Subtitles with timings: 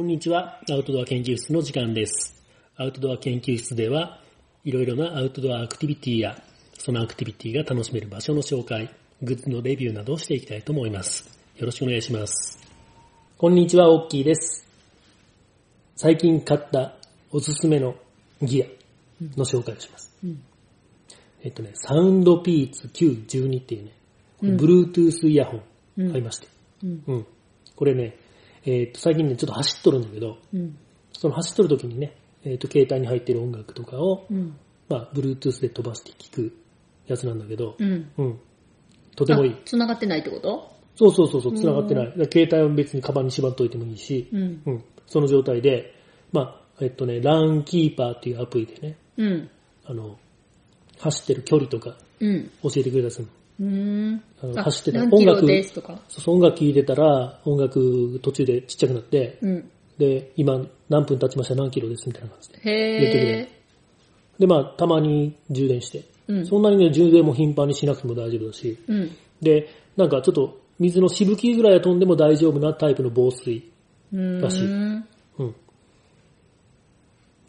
[0.00, 0.58] こんにちは。
[0.70, 2.42] アウトドア研究室の時間です。
[2.74, 4.18] アウトドア研究室では、
[4.64, 6.42] いろいろなアウトドアアクティビティや、
[6.78, 8.88] そのアクティビティが楽しめる場所の紹介、
[9.20, 11.38] グッズのレビューなどをしていきたいと思います。
[11.58, 12.58] よろしくお願いします。
[13.36, 14.66] こんにちは、オッキーです。
[15.96, 16.94] 最近買った
[17.30, 17.94] おすすめの
[18.40, 18.66] ギア
[19.36, 20.16] の紹介をします。
[20.24, 20.42] うん
[21.42, 23.92] えっとね、サウンドピーツ Q12 っていうね、
[24.42, 25.58] Bluetooth イヤホ
[25.98, 26.48] ン買いまして。
[26.84, 27.02] うん。
[27.06, 27.26] うん。
[27.76, 28.16] これね、
[28.64, 30.76] えっと、最近ね、ちょっと走っとるんだけど、うん。
[31.12, 34.56] その走っとる時にね、えっと、携帯に入ってる音楽とかを、うん。
[34.88, 36.56] まあ、Bluetooth で飛ばして聞く
[37.06, 38.10] やつなんだけど、うん。
[38.18, 38.40] うん。
[39.16, 39.56] とてもいいあ。
[39.64, 40.70] 繋がってないってこと？
[40.96, 42.12] そうそうそうそう、繋がってない。
[42.32, 44.62] 携帯は別にカバンに縛っといてもいいし、うん。
[44.66, 44.84] うん。
[45.06, 45.94] その状態で、
[46.32, 49.50] まあ、えっとね、ランキーパーっていうアプリでね、うん。
[49.84, 50.18] あの、
[50.98, 52.50] 走ってる距離とかうん。
[52.62, 53.32] 教えてくれたりするの。
[53.60, 53.66] うー
[54.12, 54.22] ん。
[54.42, 55.46] あのあ走ってた音楽。
[56.08, 59.70] そう音楽聴いてたら、音楽途中でちっちゃくなって、うん。
[59.98, 61.54] で、今何分経ちました？
[61.54, 62.08] 何キロです？
[62.08, 62.60] みたいな感じで。
[62.64, 63.48] へ。
[64.38, 69.10] で、まあ、たまに充電して、うんそんなにね、充電も頻繁にしなくても大丈夫だし、うん。
[69.42, 73.70] で、なんかちょっと水のしぶきぐらいは飛んでも大丈夫なタイプの防水。
[74.12, 75.06] らしいん。
[75.38, 75.54] うん。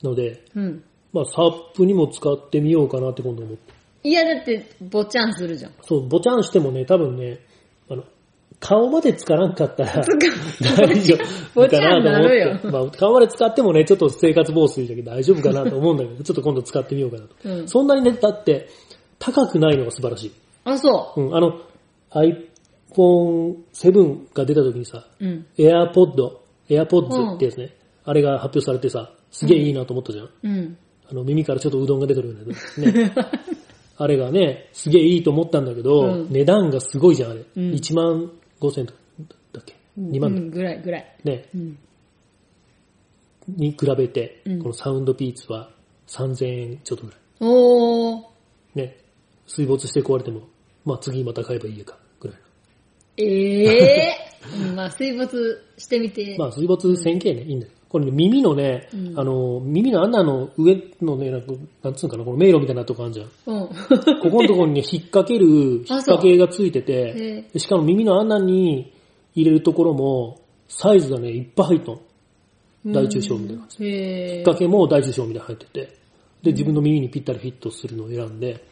[0.03, 0.83] ので、うん。
[1.13, 3.73] まあ、サップにも使ってみようかなって今度思って。
[4.03, 5.71] いや、だって、ぼちゃんするじゃん。
[5.81, 7.39] そう、ぼちゃんしてもね、多分ね、
[7.89, 8.03] あの、
[8.59, 9.93] 顔まで使わんかったら、
[10.77, 11.15] 大丈
[11.55, 12.59] 夫かなんと思って。
[12.67, 17.35] まあ、顔まで使ってもね、ちょっと生活防水だけど大丈夫かなと思うんだけど、 ちょっと今度使ってみようかなと。
[17.43, 17.67] うん。
[17.67, 18.67] そんなにね、だって、
[19.19, 20.31] 高くないのが素晴らしい。
[20.63, 21.59] あ、そうん、あの、
[22.11, 25.25] iPhone7 が出た時にさ、う。
[25.25, 25.45] うん。
[25.57, 26.37] AirPod、
[26.69, 30.29] AirPods ってやつね、あれが発表されてさ、すげえいいなと思ったじゃん。
[30.43, 30.77] うん。
[31.09, 32.45] あの、耳からちょっとうどんが出てるような
[32.91, 33.11] ね。
[33.97, 37.41] あれがね、すげえいいと思ったんだけど、うん値段がすごいじゃん、あれ。
[37.55, 38.99] うん1万5千とか
[39.53, 41.17] だっけ ?2 万だ、うん、ぐらい、ぐらい。
[41.23, 41.77] ね、うん。
[43.47, 45.71] に比べて、うんこのサウンドピーツは
[46.07, 47.19] 3000円ちょっとぐらい。
[47.41, 48.23] おー。
[48.75, 48.97] ね、
[49.47, 50.41] 水没して壊れても、
[50.85, 52.37] まあ次また買えばいいやか、ぐらい
[53.17, 54.69] ええー。
[54.69, 56.37] う んまあ、水没してみて。
[56.37, 56.45] の。
[56.45, 57.71] まあ水没1000系ね、いいんだよ。
[57.91, 61.47] これね、耳のね、うんあの、耳の穴の上のね、なんか
[61.83, 63.27] なんつうのかな、この迷路みたいなとこあるじゃん。
[63.47, 63.67] うん。
[63.67, 68.93] ここのところにね、引っ掛ける、 引っ掛けがついてて、でしかも耳の穴に
[69.35, 72.01] 入れるところも、サイズがね、いっぱい入っと
[72.85, 72.93] ん。
[72.93, 73.85] 大中小みたいな感じ。
[73.85, 74.37] へ引っー。
[74.45, 75.79] 掛けも大中小みたいなの入ってて、
[76.43, 78.63] で、自分の耳にぴったりフィットするのを選んで、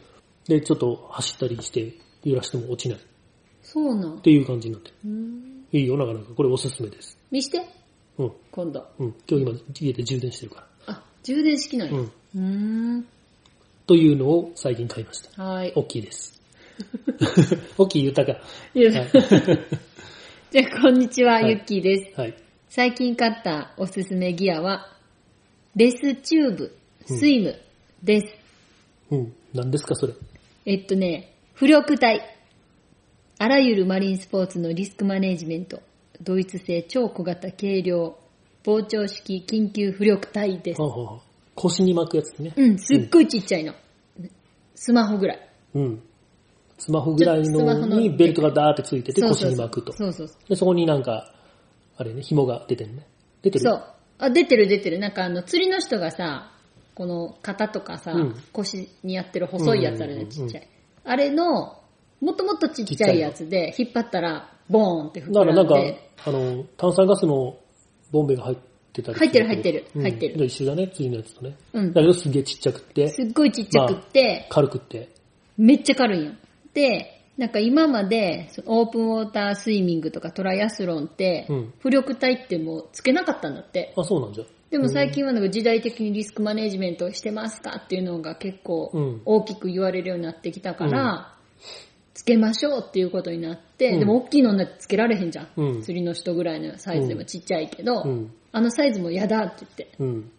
[0.48, 1.92] で、ちょっと走ったりして、
[2.24, 3.00] 揺らしても落ちないっ
[3.62, 4.18] そうなん。
[4.20, 4.94] ていう感じになってる。
[5.04, 5.66] うん。
[5.72, 6.34] いいよ、なかなか。
[6.34, 7.18] これおすすめです。
[7.30, 7.79] 見して。
[8.20, 8.32] うん。
[8.50, 8.86] 今度。
[8.98, 9.14] うん。
[9.28, 11.96] 今日今家で充電してるかあ、充電式なんら。
[11.96, 12.00] や。
[12.02, 12.10] う。
[12.36, 13.06] うんーん。
[13.86, 15.42] というのを最近買いました。
[15.42, 15.72] はーい。
[15.74, 16.40] 大きいです。
[17.76, 18.40] 大きい言ったか。
[20.50, 22.20] じゃあ、こんにちは、はいゆっきーです。
[22.20, 22.34] はい。
[22.68, 24.96] 最近買ったおすすめギアは、
[25.76, 26.76] レスチューブ、
[27.06, 27.56] スイム
[28.02, 28.26] です。
[29.10, 29.32] うん。
[29.54, 30.14] 何ですか、それ？
[30.66, 32.36] えっとね、浮力体。
[33.38, 35.82] あらゆるマリンスポーツのリスクマネジメント。
[36.22, 38.16] ドイツ製超小型軽量、
[38.64, 40.80] 膨張式緊急浮力体です
[41.54, 42.52] 腰に巻くやつね。
[42.56, 43.74] うん、すっごいちっちゃいの。
[44.74, 45.48] スマホぐらい。
[45.74, 46.02] うん。
[46.78, 49.92] スマホぐらいののにベルトがダーってついてて腰に巻くと。
[49.92, 51.34] そうそうそで、そこになんか、
[51.96, 53.06] あれね、紐が出てるね。
[53.42, 53.62] 出てう。
[53.62, 53.70] る？
[53.70, 53.84] そう。
[54.18, 54.98] あ、出てる出てる。
[54.98, 56.52] なんかあの、釣りの人がさ、
[56.94, 60.68] この肩とかさ、うん腰にやってる細いやつあるね、うんうんうんうんちっちゃい。
[61.04, 61.78] あれの、
[62.20, 65.74] もっともっとちっちゃいやつで、引っ張ったら、ボーンって膨だからなんか
[66.24, 67.56] あの、炭酸ガスの
[68.10, 68.56] ボンベが入っ
[68.92, 70.02] てたり入ってる入ってるうん。
[70.02, 70.38] 入ってる。
[70.38, 71.56] で一緒だね、次のやつとね。
[71.72, 71.92] うん。
[71.92, 75.08] だけどすげえちっちゃくって、すっごいちっちゃくって、軽くって。
[75.56, 76.32] めっちゃ軽いんよ。
[76.72, 81.74] で、なんか今まで、オープンウォータースイミングとかトライアスロンって、うん。
[81.82, 83.94] 浮力体ってもうつけなかったんだって。
[83.96, 84.44] あ、そうなんじゃ。
[84.70, 89.22] でも最近はなんか時代的にリスクマネジメントをしてますかっていうのが結構うん。
[89.24, 91.34] 大きく言われるようになってきたから、
[92.20, 95.48] つけましょうっていうことになって、うんでも大きいのになってつけられへんじゃん。
[95.56, 98.30] うん釣りの人ぐらいのサイズでもちっちゃいけど、うん。
[98.52, 99.94] あのサイズも嫌だって言って。
[99.98, 100.30] うん。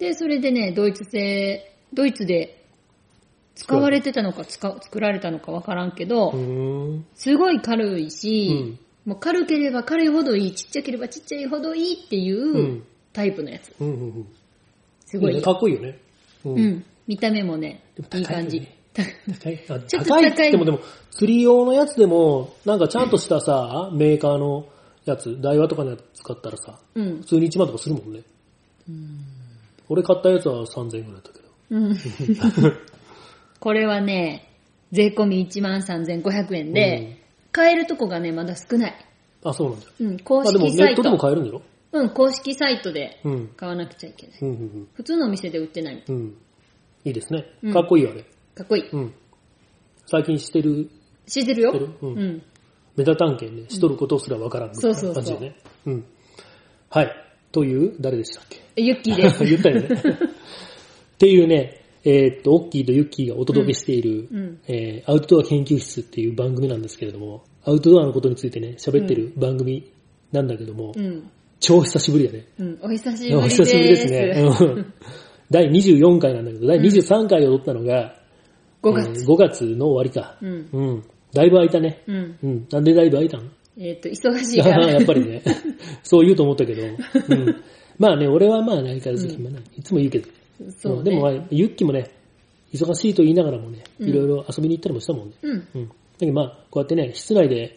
[0.00, 2.64] で、それでね、ドイツ製、ドイツで
[3.54, 6.32] 使われてたのか作られたのかわからんけど。
[7.14, 13.72] すごい軽いし、うんもう軽ければ軽いほどいい、ちっちゃければちっちゃいほどいいっていううんタイプのやつ。
[15.06, 15.98] すごいかっこいいよね。
[16.44, 16.84] ううん。
[17.06, 18.77] 見た目もねいいい感じよね。
[19.40, 20.80] 高いあちょっと高い高い言ってもでも、
[21.10, 24.66] 釣り用のやつでも、なんかちゃんとしたさ、メーカーの
[25.04, 27.24] やつ、ダイワとかのやつ使ったらさ、うん普。
[27.24, 28.22] 通に1万とかするもんね。
[29.88, 31.48] 俺買ったやつは3000円ぐらいだったけど。
[31.70, 31.96] うん。
[33.60, 34.48] これはね、
[34.92, 37.18] 税込み13,500円で、
[37.52, 38.94] 買えるとこがね、まだ少ない。
[39.44, 39.86] あ、そうなんだ。
[40.00, 40.86] うん、公あ、でも式サイト。
[40.86, 43.48] ネットでも買えるんだろうん、公式サイトでうん。
[43.56, 44.38] 買わなくちゃいけない。
[44.42, 46.04] うん、うん、普通のお店で売ってない。
[46.06, 46.14] うん。
[46.14, 46.36] うん。
[47.04, 47.72] いいですねうん。
[47.72, 48.24] かっこいいよ、あれ。
[48.58, 48.88] かっこいい。
[48.90, 49.14] うん。
[50.06, 50.88] 最近してる、
[51.26, 51.88] 知ってるよる？
[52.02, 52.42] うんうん。
[52.96, 55.56] メタ探検ね、しとることすらわからんみたいな感じでね。
[55.86, 56.04] うん。
[56.90, 57.12] はい。
[57.52, 58.44] という、誰でしたっ
[58.74, 58.82] け？
[58.82, 59.44] ユッキーです。
[59.46, 59.88] 言ったよね。
[59.94, 64.58] っていうね、えーっと、オッキーとユッキーがお届けしている、うん。
[64.66, 69.90] えーアウトドア研究室っていう番組なんですけれども、アウトドアのことについてね、喋ってる番組
[70.32, 71.30] なんだけども、うん。
[71.60, 72.46] 超久しぶりやね。
[72.58, 72.78] うん。
[72.82, 73.62] お久しぶおりです。
[73.64, 74.44] 久しぶりですね。
[74.60, 74.92] うん
[75.50, 78.20] 第24回なんだけど、第23回を撮ったのが、
[78.82, 79.22] 5月。
[79.22, 80.36] えー5月の終わりか。
[80.40, 80.68] うん。
[80.72, 81.04] うん。
[81.32, 82.02] だいぶ空いたね。
[82.06, 82.38] うん。
[82.42, 82.66] うん。
[82.70, 84.88] なんでだいぶ空いたんえっと、忙しいから。
[84.88, 85.42] やっぱりね。
[86.02, 86.82] そう言うと思ったけど。
[86.82, 86.86] う
[87.34, 87.56] ん。
[87.98, 89.62] まあね、俺はまあ相変わらず暇ない。
[89.76, 90.28] いつも言うけど。
[90.78, 91.00] そうね。
[91.02, 92.10] んでもまあ、ユッキもね、
[92.72, 95.34] 忙しいと言いながらもね、うんいろいろ遊びに行ったりもしたもんね。
[95.42, 95.68] うん。
[95.74, 95.88] うん。
[95.88, 97.74] だけどまあ、こうやってね、室内で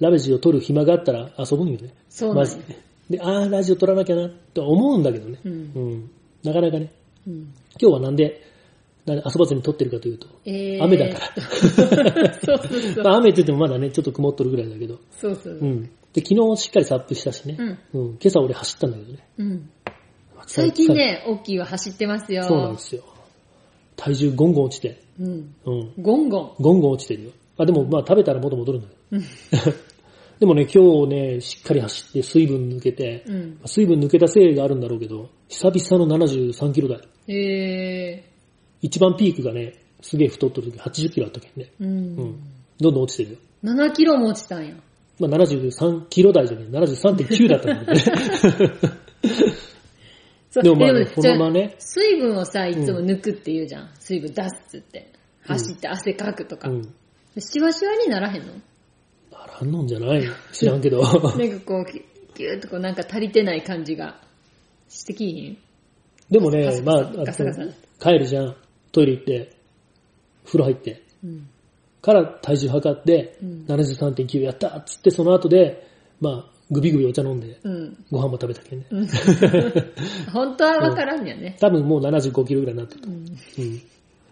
[0.00, 1.94] ラベジを撮る暇があったら遊ぶんよね。
[2.08, 2.64] そうなんやまずね。
[3.10, 5.38] で、ああ、ラジオ撮らなきゃな、とは思うんだけどね。
[5.44, 6.10] うんうん。
[6.42, 6.90] なかなかね、
[7.26, 7.34] うん。
[7.80, 8.40] 今日はなんで
[9.06, 12.32] 遊ばずに撮ってるかというと、えー、雨だから。
[12.42, 13.04] そうそうそう。
[13.04, 14.98] まあ雨って言ってもまだね、ちょっと曇っとるぐらいだけど。
[15.10, 15.54] そうそう。
[15.54, 15.82] うん。
[16.12, 17.56] で、昨日しっかりサップしたしね。
[17.58, 17.68] うん。
[17.68, 18.08] うん。
[18.12, 19.18] 今朝俺走ったんだけどね。
[19.38, 19.70] うん。
[20.46, 22.44] 最近ね、オッキーは走ってますよ。
[22.44, 23.02] そうなんですよ。
[23.96, 25.00] 体重ゴンゴン落ちて。
[25.20, 25.54] うん。
[25.66, 25.92] うん。
[26.02, 26.54] ゴンゴン。
[26.58, 27.30] ゴンゴン落ちてるよ。
[27.58, 29.20] あ、でもまあ食べたら元戻るんだけうん。
[29.20, 29.26] ど。
[30.40, 33.58] でもね、今日ね、しっかり走って水分抜けて、うん。
[33.66, 37.00] 水分抜けたせいがあるんだろうけど、久々の73キロ台。
[37.28, 38.33] え
[38.84, 39.72] 一番ピークがね、
[40.02, 41.70] すげえ太っとる時80キロあったけんね。
[41.80, 41.84] ー。
[41.84, 41.86] う。
[41.86, 42.40] うんん。
[42.78, 43.38] どんどん落ちてるよ。
[43.64, 44.74] 7キロも落ちたんや。
[45.18, 48.74] まあ73キロ台じゃねえ、73.9だったんだけどね。
[50.62, 53.90] でもまあね、このままね、水分をさ、いつも抜くって言うじゃん。
[53.98, 55.10] 水分出すって。
[55.46, 56.68] 走って汗かくとか。
[56.68, 56.94] うん。
[57.38, 58.52] シワシワにならへんの？
[59.32, 60.22] ならんのんじゃない
[60.52, 61.00] 知らんけど。
[61.08, 61.32] なんか
[61.64, 61.92] こう、
[62.36, 64.20] ギューッとこうなんか足りてない感じが
[64.90, 65.56] してきひん？
[66.30, 67.12] でもね、まあ、
[67.98, 68.56] 帰るじゃん。
[68.94, 69.50] トイレ行って、
[70.46, 71.48] 風呂入って、うん。
[72.00, 75.88] から体重測って、うん73.9やったっつって、その後で、
[76.20, 78.04] まあ、グビグビお茶飲んで、うん。
[78.10, 78.86] ご飯も食べたけんね。
[78.90, 79.06] うん
[80.32, 81.56] 本当はわからんやね。
[81.60, 83.06] 多分もう75キロぐらいになってた。
[83.06, 83.14] うん。
[83.14, 83.78] うん。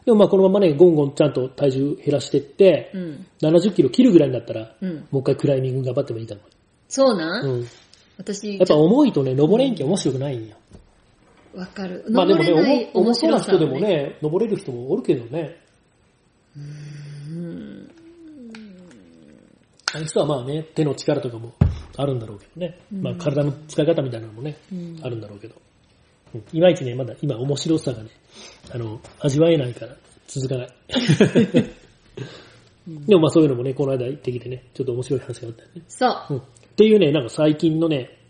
[0.04, 3.26] でもまあこのままね、ゴンゴンちゃんと体重減らしてって、うん。
[3.40, 5.06] 70キロ切るぐらいになったら、うん。
[5.10, 6.42] もう一回クライミング頑張ってもいいと思
[6.88, 7.48] そうなう。
[7.48, 7.66] うん。
[8.18, 10.56] 私、やっぱ重いとね、登れんけ面白くないんよ。
[11.54, 12.04] わかる。
[12.10, 15.56] まあでもね、重重そうな人でもね、登れる人もおるけどね。
[16.56, 17.90] うん。
[19.94, 21.52] あの人はまあね、手の力とかも
[21.96, 22.78] あるんだろうけどね。
[22.90, 25.54] まあ体の使い方みたいなのもね、うんあるんだろうけど。
[25.54, 25.62] うん
[26.52, 28.08] いまいちね、まだ今面白さがね、
[28.72, 29.94] あの、味わえないから
[30.26, 30.68] 続かない。
[33.06, 35.82] でもまあそういうのもね、この間行ってきてね、ちょっと面白い話があったよね。
[35.88, 36.34] そうう。
[36.36, 36.38] ん。
[36.38, 36.42] っ
[36.74, 38.21] ていうね、なんか最近のね、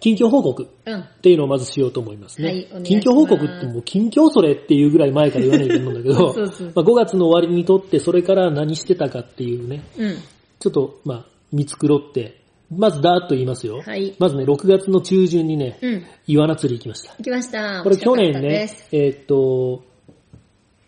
[0.00, 1.00] 近況報告うん。
[1.00, 2.48] っていうのをまずしようと思いますね。
[2.48, 10.16] はいお願い近況報告ってもう近況それっていうぐらい前から言わないと思うんだけど、 そうそうまあ、5月の終わりにとってそれから何してたかっていうね、うん。
[10.58, 12.40] ちょっとまあ見繕って、
[12.70, 13.80] まずダーッと言いますよ。
[13.80, 16.02] はいまずね、6月の中旬にね、うん。
[16.26, 17.14] イワナ釣り行きました。
[17.18, 17.82] 行きました。
[17.82, 19.84] これ去年ねえーっと、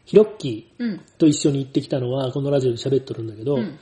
[0.04, 0.94] ヒロッキうん。
[0.94, 3.78] ーと一緒に行ってきたのは、このラジオで喋っとるんだけど、うん。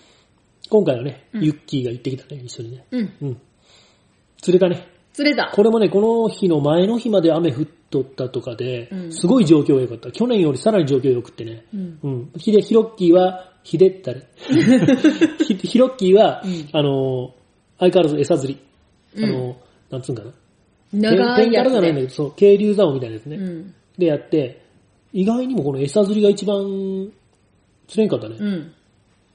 [0.71, 2.85] 今回はね、うんユッキーが行ってきたね、一緒にね。
[2.91, 3.13] うん。
[3.23, 3.41] うん。
[4.41, 4.98] 釣れたね。
[5.19, 5.51] 釣れた。
[5.53, 10.13] これもね、この日の前の日まで雨降っとったとかで、うんすごい状況が良かった。
[10.13, 11.65] 去年よりさらに状況良くってね。
[11.75, 11.99] うん。
[12.05, 12.31] うん。
[12.37, 14.23] ヒデ、ヒロッキーは、ヒデったれ。
[15.45, 17.35] ヒヒロッキーは、うんあの、
[17.81, 18.61] 相変わらず餌釣り。
[19.25, 19.57] あうんの、
[19.91, 20.31] なんつうんかな。
[20.93, 22.07] 長いやつ天からじゃないんだで。
[22.07, 23.37] けど、そう、渓流竿みたいなやつね。
[23.37, 23.75] うん。
[23.99, 24.63] でやって、
[25.13, 27.11] 意外にもこの餌釣りが一番
[27.89, 28.37] 釣れんかったね。
[28.39, 28.73] うん。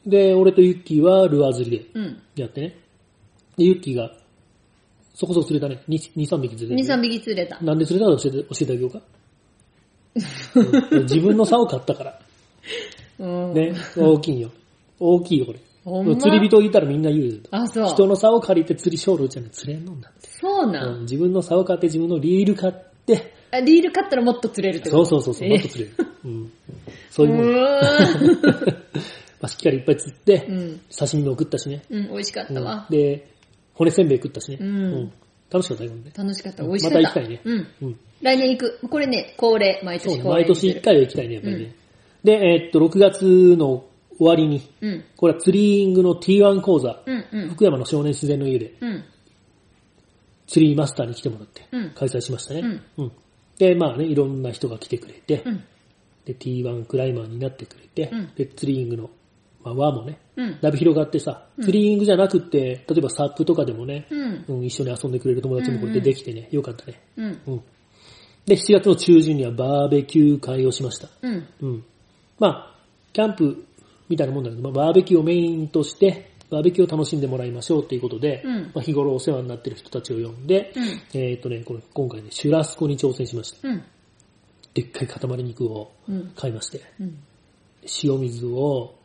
[0.06, 2.22] で、俺とユッキーはルアー釣りうん。
[2.36, 2.78] でやってね。
[3.58, 4.12] で、ユッキーが、
[5.14, 5.82] そこそこ釣れたね。
[5.88, 7.60] 2、2 3匹釣れ2、て、3匹釣れた。
[7.62, 9.02] なんで釣れたか教えて、教えてあげようか？
[10.56, 12.20] う ん自分の竿買ったから。
[13.20, 13.54] うん。
[13.54, 14.50] ね、大きいよ。
[15.00, 15.60] 大きいよ、これ。
[15.86, 16.16] ほんま？
[16.16, 17.34] 釣り人いたらみんな言うよ。
[17.52, 17.88] あ、そう。
[17.88, 20.88] 人の竿借りて釣りショールじゃね釣れんのんだって、そうな。
[20.88, 22.74] うんん自分の竿買って自分のリール買っ
[23.06, 25.06] て、あリール買ったらもっと釣れるってこと？
[25.06, 25.96] そうそうそうそう、えもっと釣れる。
[26.26, 26.52] うん。
[27.12, 27.48] そういうもん。
[27.50, 28.78] うまーん
[29.42, 30.80] あ、しっかりいっぱい釣って、うん。
[30.98, 31.84] 刺身も食ったしね。
[31.90, 32.88] うん、美味しかったわ。
[32.90, 33.28] うんで、
[33.74, 34.58] 骨せんべい食ったしね。
[34.60, 35.14] うん
[35.52, 36.12] 楽しかったよね。
[36.16, 36.64] 楽しかった。
[36.64, 37.08] うん美味しかった。
[37.08, 37.68] また行きたいねうん。
[37.82, 38.00] うん。
[38.22, 38.80] 来年行く。
[38.90, 41.76] これね、恒例、毎年恒例毎年1回は行きたいね、やっぱりね。
[42.24, 43.86] で、えーっと、6月の
[44.18, 45.04] 終わりに、うん。
[45.16, 47.50] これは釣りングの T1 講座、うん、うん。
[47.50, 49.04] 福山の少年自然の家でうん。
[50.48, 52.62] 釣りマスターに来てもらってうん、開催しましたね。
[52.62, 53.12] うんうん
[53.60, 55.64] で、まあね、いろんな人が来てくれて、うん。
[56.26, 59.10] で、T1 クライマーになってくれて、うんで、釣りングの
[59.64, 60.60] まあ、輪もね、うん。
[60.62, 64.46] だいぶ広がってさ、うんツリーイングじゃなくって、例えばサップとかでもね、うん。
[64.48, 67.02] うん、一緒に遊んでくれる友達もこれでできてね、よかったね。
[67.18, 67.42] うん。
[67.48, 67.62] うん。
[68.46, 71.08] で、7月の中旬にはバーベキュー会をしました。
[71.22, 71.48] うん。
[71.62, 71.86] うん。
[72.40, 72.76] まあ、
[73.14, 73.66] キャンプ
[74.10, 81.20] みたいなもんだけど、まあ、バーベキューをメインとして、バーベキューを楽しんでもらいましょうっていうことで、うんまあ、日頃お世話になってる人たちを呼んで、うん。
[81.20, 83.68] えっ、とね、これ今回ね、シュラスコに挑戦しました。
[83.68, 83.84] うん。
[84.74, 86.32] でっかい塊肉をうん。
[86.36, 87.18] 買いまして、うん。
[88.04, 88.96] 塩水を、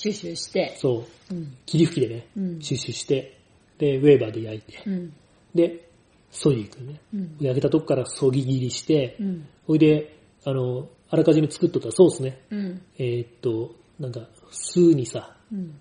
[0.00, 0.76] シュシュして。
[0.78, 1.56] そう、うん。
[1.66, 2.62] 霧吹きでね、うん。
[2.62, 3.36] シュッシュして、
[3.78, 5.12] で、ウェーバーで焼いて、うん。
[5.54, 5.88] で、
[6.30, 7.00] そいでいくね。
[7.12, 7.36] うん。
[7.40, 9.48] 焼けたとこからそぎ切りして、うん。
[9.66, 12.82] ほいで、あの、あらかじめ作っとったソースね、うん。
[12.98, 15.74] えーっと、なんか、酢にさ、うん。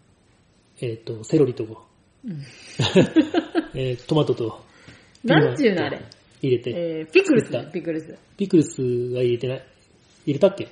[0.81, 1.65] えーっと、セロリと。
[3.75, 4.65] えートマトと、
[5.23, 6.01] なんちゅうのあれ？
[6.41, 7.71] 入れて、えー、ピクルス？
[7.71, 8.15] ピクルス。
[8.37, 9.65] ピクルスが入れてない。
[10.25, 10.67] 入れたっけ？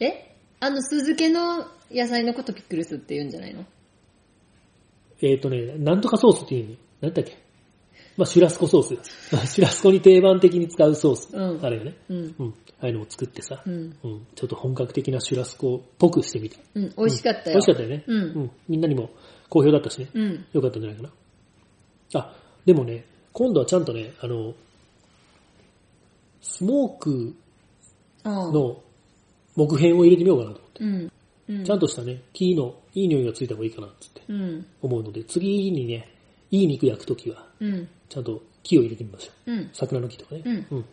[0.00, 0.33] え？
[0.64, 3.66] あの、酢漬けの野菜のことピクルスって言うんじゃないの？
[5.20, 6.76] えーっとね、なんとかソースっていうの。
[7.02, 7.36] なんだっけ？
[8.16, 8.94] まあ、シュラスコソース。
[9.34, 11.36] まあシュラスコに定番的に使うソース。
[11.36, 11.96] うんあれよね。
[12.08, 12.34] うん。
[12.38, 12.54] うん。
[12.80, 13.74] ああいうのも作ってさ、うん。
[14.02, 14.26] うん。
[14.34, 16.58] ちょっと本格的なシュラスコっぽくしてみた。
[16.74, 16.94] うん。
[16.96, 17.56] 美味しかったよ。
[17.56, 18.04] 美味しかったよね。
[18.06, 18.50] うんうん。
[18.66, 19.10] みんなにも
[19.50, 20.08] 好評だったしね。
[20.14, 20.46] うん。
[20.54, 22.20] よかったんじゃないかな。
[22.20, 23.04] あ、でもね、
[23.34, 24.54] 今度はちゃんとね、あの、
[26.40, 27.34] スモーク。
[28.26, 28.80] の
[29.56, 30.84] 木片を入れてみようかなと思って。
[30.84, 31.12] うん。
[31.58, 31.64] うん。
[31.64, 34.66] ちゃんとしたね、木のいい匂いがついた方がいいかなってってうん。
[34.82, 36.08] 思うので、次にね、
[36.50, 37.88] いい肉焼くときは、うん。
[38.08, 39.52] ちゃんと木を入れてみましょう。
[39.52, 39.70] うん。
[39.72, 40.42] 桜の木とかね。
[40.44, 40.84] うんうん。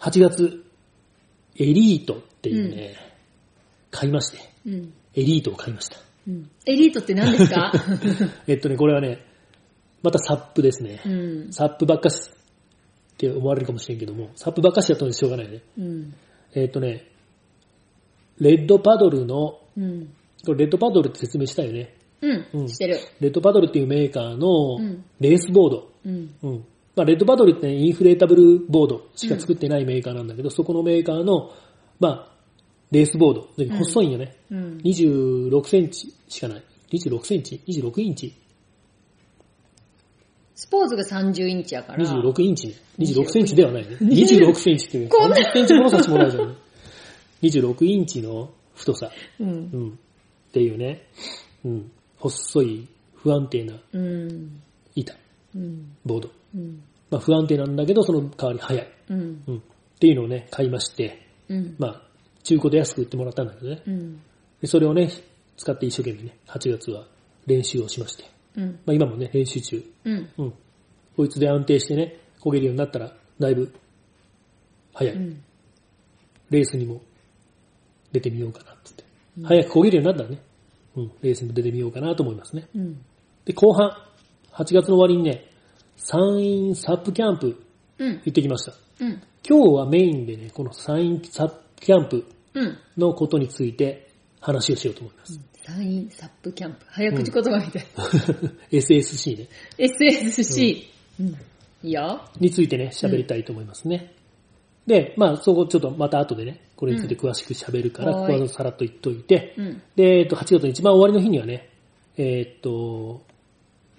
[0.00, 0.64] 8月、
[1.56, 2.94] エリートっていうね、
[3.90, 4.92] 買いまして、うん。
[5.14, 5.96] エリートを買いました。
[6.26, 6.50] うん。
[6.66, 7.72] エリートって何ですか？
[8.46, 9.24] えっとね、これはね、
[10.02, 11.02] またサップですね。
[11.04, 11.08] う
[11.48, 11.52] ん。
[11.52, 15.62] サップばっかしって思われるかもしれんけども、サップばっかしやったのでしょうがないね。
[15.76, 16.14] うん。
[16.54, 17.10] えっ、とね、
[18.40, 20.08] レッドパドルの、うん。
[20.44, 21.94] これレッドパドルって説明したよね。
[22.20, 22.28] う。
[22.28, 22.98] うんんしてる。
[23.20, 25.90] レッドパドルっていうメーカーのうんレースボード。
[26.06, 26.34] うん。
[26.42, 26.64] うん。
[26.96, 31.52] まあ、レッドパドルって、ね、インフレータブルボードしか作ってないメーカーなんだけど、そこのメーカーの、
[32.00, 32.32] まあ、
[32.90, 33.48] レースボード。
[33.78, 34.34] 細いんよね。
[34.50, 34.80] うん。
[34.84, 36.62] 26センチしかない。
[36.92, 38.34] 26センチ ?26 インチ？
[40.54, 42.04] スポーツが30インチやから。
[42.04, 42.74] 26インチね。
[42.98, 43.96] 26センチではないね。
[44.00, 45.08] 26センチっていう。
[45.08, 46.56] こんな30センチ物差しもないじゃん。
[47.42, 49.10] 26インチの太さ。
[49.40, 49.48] うん。
[49.48, 49.88] うん。
[49.90, 51.06] っていうね。
[51.64, 51.90] うん。
[52.18, 54.60] 細い、不安定なうん。
[54.94, 55.14] 板、
[55.54, 55.96] うん。
[56.04, 56.30] ボード。
[56.54, 56.82] うん。
[57.10, 58.92] まあ不安定なんだけど、その代わり速い。
[59.10, 59.42] うん。
[59.46, 59.56] うん。
[59.56, 59.60] っ
[59.98, 61.76] ていうのをね、買いまして、うん。
[61.78, 62.02] まあ、
[62.42, 63.82] 中古で安く売ってもらったんだけどね。
[63.86, 64.20] うん。
[64.60, 65.10] でそれをね、
[65.56, 67.06] 使って一生懸命ね、8月は
[67.46, 68.24] 練習をしまして。
[68.56, 68.80] うん。
[68.86, 69.82] まあ今もね、練習中。
[70.04, 70.28] うん。
[70.38, 70.54] うん。
[71.16, 73.72] こいつで安定してね、焦げるようになったら、だいぶ、
[74.94, 75.14] 早い。
[75.14, 75.42] うん。
[76.50, 77.00] レースにも
[78.12, 79.04] 出てみようかなってって。
[79.44, 80.42] 早く焦げるようになったらね、
[80.96, 82.68] うん、レースにも出てみようかなと思いますね。
[82.74, 83.04] うん。
[83.44, 83.90] で、後半、
[84.52, 85.50] 8月の終わりにね、
[85.96, 87.62] 山陰サップキャンプ
[87.98, 88.12] うん。
[88.24, 88.72] 行ってきました。
[89.00, 89.22] うん。
[89.48, 92.24] 今日はメインでね、この山陰サップキャンプ
[92.54, 92.78] うん。
[92.96, 94.10] のことについて
[94.40, 95.40] 話をしようと思います。
[95.64, 96.86] 山陰サップキャンプ。
[96.88, 97.86] 早口言葉みたい。
[98.72, 99.48] SSC ね。
[99.78, 100.84] SSC。
[101.20, 101.26] うん。
[101.82, 102.22] いいよ。
[102.40, 104.14] についてね、喋りたいと思いますね。
[104.88, 109.82] で、まあ、そこちょっとまた後でね、これについて詳しく喋るから、うんここはさらっと言っといて、うん。
[109.94, 111.68] で、えっと、8月の一番終わりの日にはね、
[112.16, 113.22] えっと、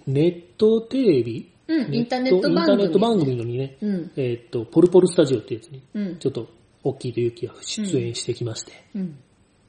[0.06, 1.48] ネットテレビ？
[1.68, 4.10] うんインターネットインタ番組ーネット番組のにね、うん。
[4.16, 6.18] えっと、ポルポルスタジオってやつに、うん。
[6.18, 6.48] ちょっと、
[6.82, 9.18] 大きいという気が出演してきまして、うん。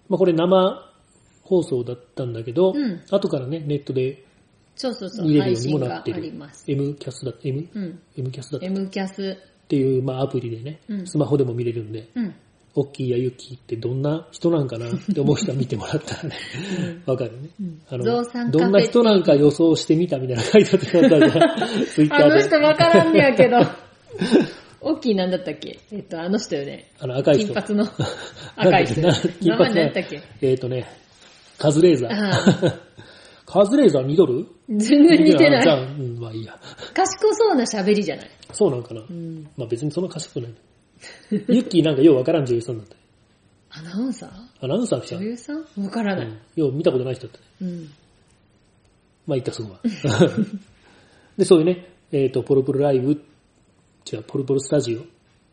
[0.09, 0.91] まあこれ生
[1.43, 4.25] 放送だったんだけど、うん後からね、ネットで
[4.75, 5.27] そうそうそう。
[5.27, 6.21] 見れるようにもなってる。
[6.21, 6.65] ります。
[6.67, 7.67] M キャスだ、M?
[7.73, 7.99] うん。
[8.17, 9.37] M キャスだっ M キャス。
[9.71, 12.35] ていう、まあアプリでね、うんスマホでも見れるんで、うん。
[12.73, 16.35] オッキーやユキってどんな人なんかなって思う人は見てもらったらね、
[17.05, 17.49] わかるね。
[17.89, 21.57] あゾウさんカフェどんな人なんか予想してみたみたいな書いてあったから、
[21.93, 22.43] ツイッタあのーで。
[22.43, 23.57] 人わからんねやけど。
[24.79, 25.79] 大きいなんだったっけ？
[25.91, 26.91] えっと、あの人よね。
[26.99, 27.53] あの赤い人。
[27.53, 27.85] 金髪の
[28.55, 29.01] 赤い人。
[29.01, 30.21] な金名前髪何やったっけ？
[30.41, 30.85] えっ、とね、
[31.57, 32.73] カズレーザー。
[33.51, 34.47] あカズレーザー似とる？
[34.69, 35.63] 全然似てない。
[35.63, 36.57] じゃあ、うん、まあいいや。
[36.93, 38.29] 賢そうな喋りじゃない。
[38.53, 39.01] そうなんかな。
[39.01, 39.47] うん。
[39.57, 40.53] まあ別にそんな賢くない。
[41.31, 42.99] ユッキーなんかようわからん女優さんだったよ。
[43.71, 44.65] アナウンサー？
[44.65, 45.21] アナウンサーじゃん。
[45.21, 45.83] 女優さん？
[45.83, 46.25] わからない。
[46.27, 46.39] うん。
[46.55, 47.71] よう見たことない人だったね。
[47.71, 47.89] うん。
[49.27, 49.79] まあいいか、そこは。
[51.37, 53.11] で、そういうね、えっ、と、ポルポルライブ、
[54.11, 55.01] 違う、ポルポルスタジオ。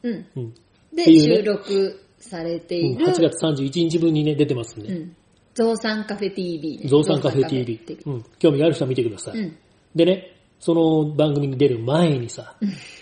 [0.03, 0.27] うん。
[0.37, 0.55] うん。
[0.95, 3.07] で、ね収録されている。
[3.07, 4.89] 8月31日分にね、出てますんで。
[4.89, 5.17] うん。
[5.59, 6.89] ゾウさんカフェ TV ね。
[6.89, 7.81] ゾウさんカフェ TV。
[8.07, 8.25] うん。
[8.39, 9.39] 興味がある人は見てください。
[9.39, 9.57] うん。
[9.95, 12.55] でね、その番組に出る前にさ、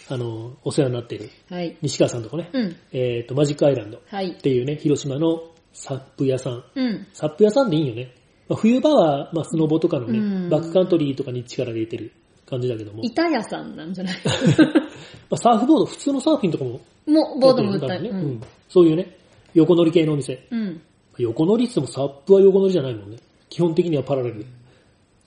[0.09, 1.77] あの、お世話になっているはい。
[1.83, 2.77] 西川さんとかね、うん。
[2.93, 4.39] えっ、と、マジックアイランドっはい。
[4.39, 5.43] ていうね、広島の
[5.75, 6.65] サップ屋さん。
[6.75, 7.07] うん。
[7.13, 8.15] サップ屋さんでいいよね。
[8.49, 12.13] まあ、冬場は、まあ、スノボとかのね、うんバックカントリーとかに力入れてる
[12.49, 14.15] 感じだけども、板屋さんなんじゃない？
[15.29, 18.05] まあ、サーフボード、普通のサーフィンとかももう、ボードも売ったり。
[18.05, 18.41] ね、ううんん。
[18.69, 19.17] そういうね、
[19.55, 20.47] 横乗り系のお店。
[20.51, 20.81] うん。
[21.19, 23.19] 横乗りって言ってもサップは横乗りじゃないもんね。
[23.49, 24.47] 基本的にはパラレル。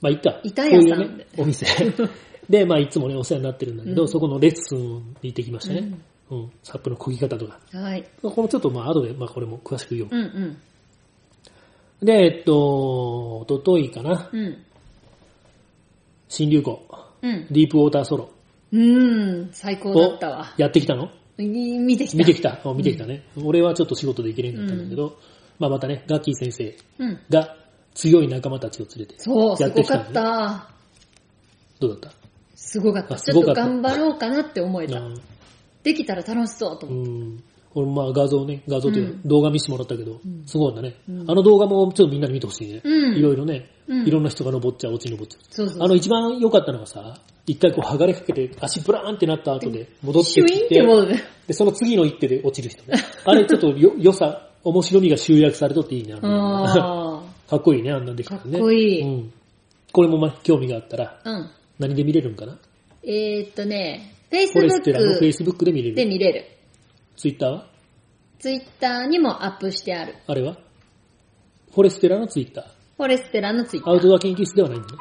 [0.00, 0.40] まあ、いっか。
[0.42, 1.66] 板屋さんでこういうね、お店。
[2.48, 5.92] で、まあ、いつもね、お世話になってるんだけど、うんそこのレッスンに行ってきましたね。
[6.30, 6.50] うん。
[6.62, 7.60] サップの漕ぎ方とか。
[7.72, 8.04] はい。
[8.22, 10.08] まあこのちょっと、まあ、後で、まあ、これも詳しく言おう。
[10.10, 10.56] うんうん。
[12.06, 14.30] で、えっと、おとといかな。
[14.32, 14.58] うん。
[16.28, 16.86] 新流行。
[17.22, 17.46] うん。
[17.50, 18.30] ディープウォーターソロ
[18.72, 19.48] うん。
[19.52, 20.54] 最高だをったわ。
[20.56, 21.10] やってきたの？
[21.36, 22.18] み見てきた。
[22.18, 22.60] 見てきた。
[22.64, 23.24] あ見てきたね。
[23.42, 25.18] 俺はちょっと仕事で行けれんかったんだけど、
[25.60, 27.20] まあまたね、ガッキー先生うん。
[27.30, 27.56] が
[27.94, 30.70] 強い仲間たちを連れてそう、すやってきたのねごかった。
[31.78, 32.12] どうだった？
[32.56, 33.14] すごかった。
[33.14, 34.98] あちょっと頑張ろうかなって思えた。
[34.98, 35.10] あ
[35.82, 37.10] できたら楽しそうとう思って。
[37.10, 37.44] ん。
[37.72, 42.80] 俺まあ画像ね、画像というかうん動画見せてもらったけど、んすごいんだね、うんあの動画もちょっとみんなに見てほしいね。
[42.82, 45.42] うんいろいろね、うんいろんな人が登っちゃう、落ち登っちゃう。
[45.50, 45.84] そうそうそう。
[45.84, 51.16] あの一番良かったのがさ、一回こう剥がれかけて足ブラーンってなった後で戻ってシュインきってて戻る。
[51.46, 52.98] で、その次の一手で落ちる人ね。
[53.24, 56.14] あれちょっとよ良さ、面白みが集約されとっていいね。
[56.14, 58.52] あのあ かっこいいね、あんなんできたらね。
[58.52, 59.32] かっこいいうん。
[59.92, 61.30] これもまあ興味があったら、あ。
[61.30, 61.50] うん。
[61.78, 62.58] 何で見れるんかな？
[63.02, 65.96] えーっとね、フォレステラの Facebook Facebook で見れる。
[65.96, 66.44] で見れる。
[67.16, 67.66] Twitter は
[68.38, 70.14] ？Twitter にもアップしてある。
[70.26, 70.56] あれは？
[71.72, 72.62] フォレステラの Twitter。
[72.96, 73.90] フォレステラの Twitter。
[73.90, 74.94] アウトドア研究室ではないんだね。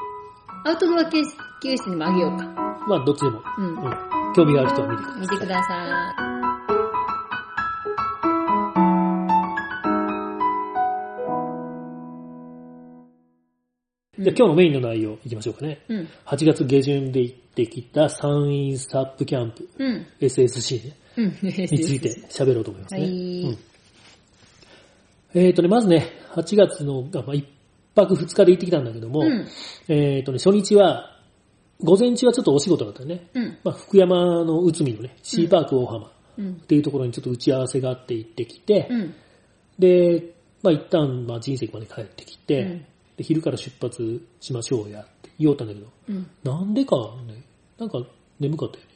[0.65, 1.21] アウトドア研
[1.63, 2.45] 究室にもあげようか。
[2.87, 3.41] まあ、どっちでも。
[3.57, 3.75] うんうん。
[4.35, 5.21] 興味がある人は見てください。
[5.21, 6.48] 見てくださ
[14.19, 15.79] じゃあ今日のメインの内容いきましょうかね。
[15.87, 16.07] うん。
[16.25, 20.07] 8月下旬で行ってきた山陰サップキャンプ、うん。
[20.19, 21.25] SSC ね、うん。
[21.25, 23.01] について喋ろうと思いますね。
[23.01, 23.57] はいうん
[25.35, 27.45] えっ、とね、まずね、8月の、あまあ、1
[27.95, 29.47] 泊2日で行ってきたんだけども、うん。
[29.87, 31.19] えっ、とね、初日は、
[31.83, 33.27] 午前中はちょっとお仕事だったね。
[33.35, 33.57] うん。
[33.63, 36.55] まあ、福山の内海のね、シーパーク大浜っうん。
[36.61, 39.13] ていうところにちょっと打ち合わせがあって行ってきて、うん。
[39.77, 42.85] で、まあ一旦、まあ人生まで帰ってきて、うん
[43.19, 46.27] で、昼から出発しましょうやって言おうったんだけど、うん。
[46.41, 46.95] なんでか
[47.27, 47.43] ね、
[47.77, 48.01] なんか
[48.39, 48.89] 眠かったよね。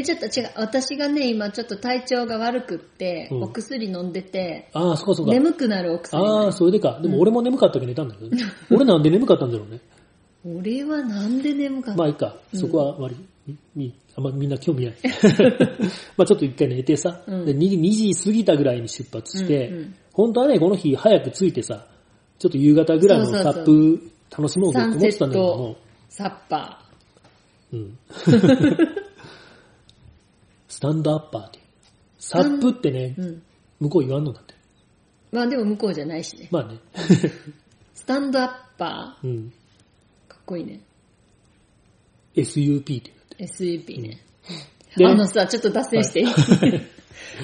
[0.00, 0.50] ね、ちょっと違う。
[0.56, 5.32] 私がね、今ちょっと体調が悪くって、うんお薬飲んでて、ああ、そっかそっか。
[5.32, 7.00] 眠くなるお薬ああ、それでか。
[7.02, 8.42] でも俺も眠かったけど寝たんだけどね。
[8.70, 9.80] 俺なんで眠かったんだろうね。
[10.44, 11.98] 俺はなんで眠かった？
[11.98, 12.36] まあいいか。
[12.52, 14.94] そこは割り、みあんまみんな興味ない。
[16.16, 21.88] まあちょっと一回寝てさ、うんで 2, 2時過ぎたぐらいに出発して、うんうん本当はね、この日早く着いてさ、
[22.38, 25.76] ちょっと夕方ぐらいのサップ楽しもうぜって思ってたんだけども、
[26.08, 26.84] サッパ
[27.72, 27.98] うん。
[30.68, 31.58] スタンドアッパーって。
[32.18, 33.42] サップってねー。、うん。
[33.80, 34.54] 向こう言わんのだって。
[35.32, 36.48] まあでも向こうじゃないしね。
[36.50, 36.78] まあね。
[37.94, 39.30] スタンドアッパうん。
[39.30, 39.50] ー、
[40.28, 40.80] かっこいいね。
[42.34, 43.44] SUP って言うんだって。
[43.46, 44.20] SUP ね。
[44.96, 46.26] であのさ、ちょっと脱線していい、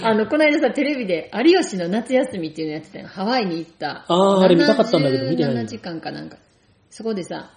[0.03, 3.09] あの、この間さ、テレビで有吉の夏休みっていうのやってたよ。
[3.09, 4.05] ハワイに行った。
[4.09, 6.37] あーあれ見たかったんだけど見てないんだ7時間かなんか。
[6.91, 7.51] そこでさ、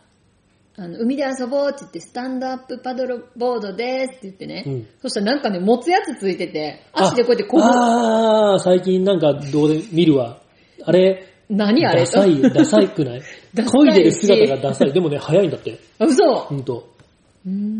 [0.75, 4.63] あの、海で遊ぼうって言って、スタンドアップパドルボードですって言ってね。
[4.65, 7.63] うんそしたらなんかね、持つやつついてて、足でこうやってこぐ。
[7.63, 10.39] ああー、最近なんかどうで見るわ。
[10.86, 12.01] あれ、何あれ？
[12.01, 13.21] ダサい、 ダサいくない？
[13.55, 14.93] 漕いでる姿がダサい。
[14.93, 15.77] でもね、早いんだって。
[15.99, 16.63] あ、嘘ほん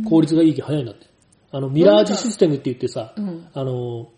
[0.03, 1.08] 効率がいいけど早いんだって。
[1.51, 3.47] あの、ミラージュシステムって言ってさ、うん。
[3.53, 4.10] あの、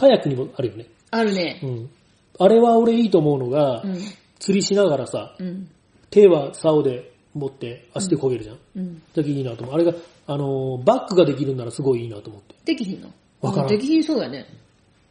[0.00, 0.86] カヤックにもあるよね。
[1.10, 1.66] あるねう。
[1.66, 1.90] ん。
[2.38, 3.98] あれは俺いいと思うのが、うん。
[4.38, 5.68] 釣りしながらさ、うん。
[6.08, 8.58] 手は竿で持って足で漕げるじゃん。
[8.76, 9.02] うん。
[9.14, 9.74] だけいいなと思う。
[9.74, 9.92] あれが、
[10.26, 12.54] あの、バックができるならすごいいいなと思って。
[12.64, 13.10] できひんの？
[13.42, 14.46] わからんできひんそうやね。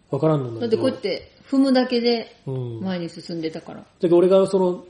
[0.10, 0.62] わからんのんだ。
[0.62, 2.36] だってこうやって踏むだけで
[2.82, 3.86] 前に進んでたから。
[4.02, 4.86] けど俺がその、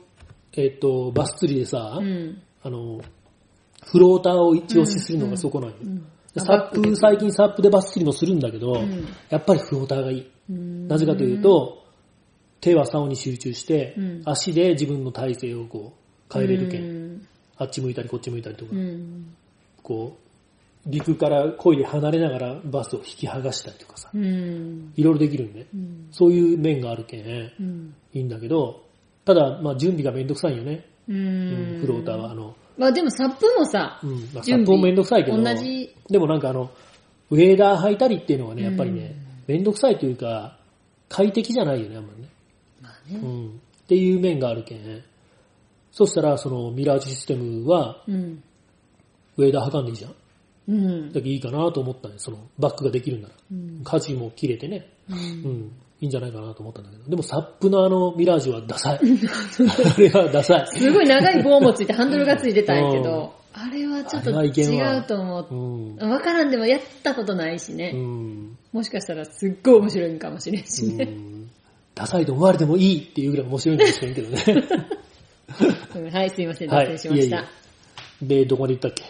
[0.54, 2.42] えっ、と、バス釣りでさ、うん。
[2.64, 3.02] あの、
[3.86, 5.76] フローターを一押しするのがそこなんよ。
[6.36, 6.46] うん。
[6.46, 10.32] サップ、最近サップでバス釣りもするんだけど、んやっぱりフローターがいい。
[10.50, 11.84] うんなぜかというと、
[12.62, 17.28] 手は竿に集中して、うん足で自分の体勢をこう変えれるけん、うん
[17.60, 19.36] あっち向いたりこっち向いたりとか、うん。
[19.84, 24.94] こう、陸から漕いで離れながらバスを引き剥がしたりとかさ、うん。
[24.96, 26.08] いろいろできるんで、うん。
[26.12, 27.96] そういう面があるけん、うん。
[28.14, 28.86] いいんだけど、
[29.26, 30.86] ただ、まあ準備がめんどくさいよね。
[31.06, 31.12] フ
[31.86, 32.32] ローターは。
[32.32, 36.72] あの、まあでもサップもさ、うん、まあ、サップもめんどくさいけど、同じ、でもなんかあの、
[37.30, 39.16] ウェーダー履いたりっていうのはね、やっぱりね、
[39.48, 40.58] めんどくさいというか、
[41.10, 42.30] 快適じゃないよね、あんまりね。
[42.82, 43.20] まあね。
[43.22, 43.48] うん。
[43.50, 43.52] っ
[43.88, 45.04] ていう面があるけん。
[45.92, 48.42] そしたら、そのミラージュシステムは、うん。
[49.36, 50.16] ウェーダー履かんでいいじゃん。
[50.70, 51.08] うん。
[51.10, 53.34] だけどいいかなと思ったんで、そのバックができるなら。
[53.52, 53.82] うん。
[53.84, 54.88] 舵も切れてね。
[55.10, 55.72] ううんん。
[56.02, 57.10] いいんじゃないかなと思ったんだけど。
[57.10, 59.00] でもサップのあのミラージュはダサい。
[59.00, 60.68] あれはダサい。
[60.68, 65.98] すごい長い棒もついてハンドルがついてたんやけど、あれはちょっと違うと思うん。
[66.00, 66.10] う。
[66.10, 67.92] わからんでもやったことないしうね。
[67.92, 68.58] ん。
[68.72, 71.06] もしかしたらすっごい面白いんかもしれんしうね。
[71.06, 71.50] ん
[71.96, 74.44] ダサいと思われてもいいっていうぐらい面白いんかもしれんけどね。
[75.96, 77.38] うんはい、すいません、はい脱線しました。
[77.38, 77.40] い
[78.22, 79.04] えいで、どこまで行ったっけ？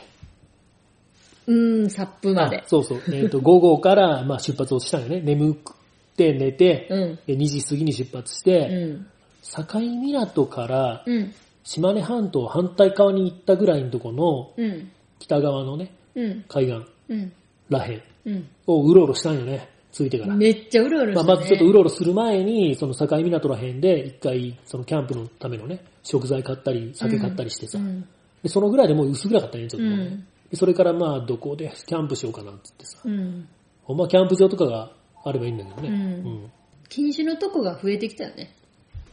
[1.47, 2.63] うーん、サップまであ。
[2.65, 3.01] そうそう。
[3.11, 5.19] えっ、と、午後から、まあ、出発をしたんよね。
[5.21, 5.75] 眠く
[6.19, 7.19] て寝て、うん。
[7.25, 9.07] で2時過ぎに出発しうて、ん。
[9.41, 11.33] 境港からうん。
[11.63, 14.91] 島根半島反対側に行ったぐらいのとこのうん。
[15.19, 16.43] 北側のね、うん。
[16.47, 17.31] 海岸うん。
[17.69, 18.47] らへんうん。
[18.67, 19.69] をうろうろしたんよね。
[19.91, 20.35] 着いてから。
[20.35, 21.39] めっちゃうろうろまあ、した、ね。
[21.39, 27.79] まずちょっとうろうろする前に、その境港らへんで一回、そのキャンプのためのね、食材買ったり、酒買ったりしてさ。
[27.79, 28.07] うん。
[28.43, 32.97] でそのぐらいでもう薄暗かったね、ちょっと、うんでそれからまあ、どこでキャンプしようかなってってさ。
[33.05, 33.47] うん。
[33.83, 34.91] ほんまはキャンプ場とかが
[35.23, 35.89] あればいいんだけどね。
[35.89, 36.51] うん
[36.89, 38.51] 禁酒のとこが増えてきたよね。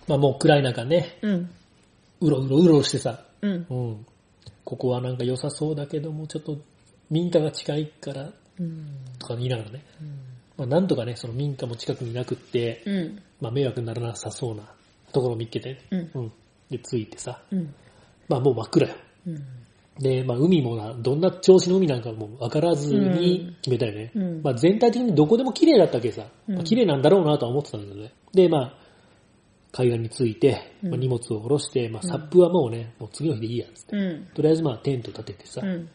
[0.08, 1.50] まあもう暗い中ね、うん。
[2.20, 3.66] うろうろうろしてさ、うん。
[3.68, 4.06] うん。
[4.64, 6.58] ここはなんか良さそうだけども、ちょっと
[7.10, 8.86] 民家が近いから、うん。
[9.18, 9.84] とか言いながらね。
[10.56, 13.22] まあなんとかね、その民家も近くになくって、うん。
[13.40, 14.62] まあ迷惑にならなさそうな
[15.12, 16.10] ところを見つけて、うん。
[16.14, 16.32] うん。
[16.70, 17.74] で、着いてさ、うん。
[18.28, 18.94] まあもう真っ暗よ。
[19.26, 19.44] うん。
[19.98, 24.12] で、まあ海もな、どんな調子の海なんかも分からずに決めたよね。
[24.14, 28.12] うんまあ全体的にどこでも綺麗だったけさ、うんまあ綺麗なんだろうなとは思ってたんだけどね。
[28.32, 28.74] で、まあ、
[29.72, 33.96] 海岸に着いて、まあ、うん荷物を下ろして、まあサップはもうね、もう次の日でいいやつって。
[33.96, 34.26] うん。
[34.34, 35.88] とりあえずまあテント立ててさ、うん。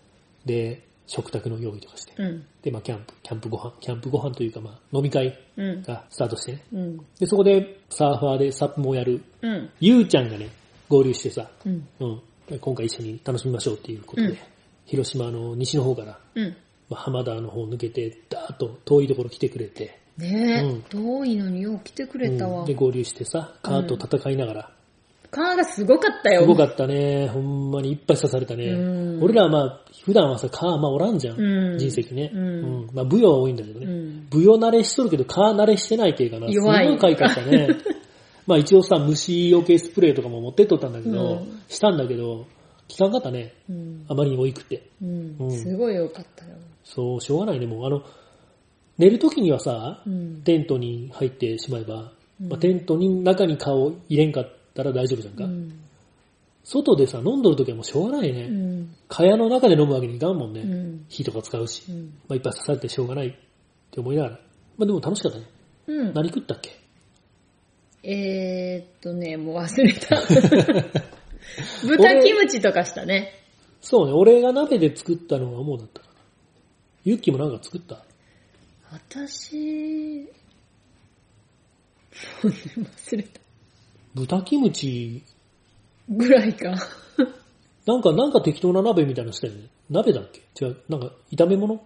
[0.45, 2.45] で、食卓の用意とかして、うん。
[2.63, 5.83] で、まあキャンプ、キャンプご飯、キャンプご飯というかまあ飲み会うん。
[5.83, 6.63] がスタートしてね。
[6.73, 6.97] うん。
[7.19, 9.69] で、そこでサーファーでサップもやる、うん。
[9.79, 10.49] ゆうちゃんがね、
[10.89, 12.21] 合流してさ、うん。
[12.51, 14.37] うん、今回一緒に楽しみましょうっていうことで、うん
[14.85, 16.55] 広島の西の方から、うん。
[16.89, 22.61] まあ、浜田の方抜けて、ダーッと遠いところ来てくれて、ねえ、うん遠いのによう来てくれたわ。
[22.61, 24.71] うんで合流してさ、カーと戦いながら、
[25.29, 26.41] カーがすごかったよ。
[26.41, 28.65] すごかったね、ほんまにいっぱい刺されたね。
[28.65, 34.27] うん俺らはまあ、普段はさ、カーまあおらんじゃん、うん人席ね、うんまあ、舞踊は多いんだけどね、うん。
[34.29, 36.47] 舞踊慣れしとるけど、カー慣れしてない系かな。
[36.47, 37.69] 弱いすごい回かったね。
[38.47, 42.45] まあ一応さ、虫除けスプレーとかも持ってっとったんだけど、うんしたんだけど、
[42.89, 43.53] 効かんかったね。
[43.69, 44.05] うん。
[44.09, 44.89] あまりに多いくて。
[45.01, 46.55] うんうんすごいよかったよ。
[46.83, 47.65] そう、しょうがないね。
[47.67, 48.03] もう、あの、
[48.97, 50.41] 寝るときにはさ、うん。
[50.43, 55.45] テントに入ってしまえば、うんまあ、テントに中に顔を入れんかったら大丈夫じゃんか。
[55.45, 55.71] うん。
[56.63, 58.43] 外でさ、飲んどるときはもうしょうがないね。
[58.43, 58.95] うん。
[59.07, 60.61] 蚊帳の中で飲むわけにいかんもんね。
[60.61, 61.05] うん。
[61.07, 61.83] 火とか使うし。
[61.89, 62.03] うん。
[62.27, 63.31] まあ、いっぱい刺されてしょうがないっ
[63.91, 64.35] て思いながら。
[64.77, 65.45] まあ、でも楽しかったね。
[65.87, 66.13] うん。
[66.13, 66.80] 何食ったっけ？
[68.03, 70.21] えーっとね、もう忘れた。
[71.87, 73.33] 豚キムチとかしたね。
[73.81, 76.13] そうね、俺が鍋で作ったのがもうだったかな。
[77.03, 78.03] ユッキーもなんか作った？
[78.91, 80.27] 私、
[82.43, 83.39] 忘れた。
[84.13, 85.23] 豚キムチ、
[86.09, 86.75] ぐらいか。
[87.85, 89.67] なんか、なんか適当な鍋みたいなのしたよね。
[89.89, 90.41] 鍋だっけ？
[90.65, 91.81] 違う、なんか炒め物？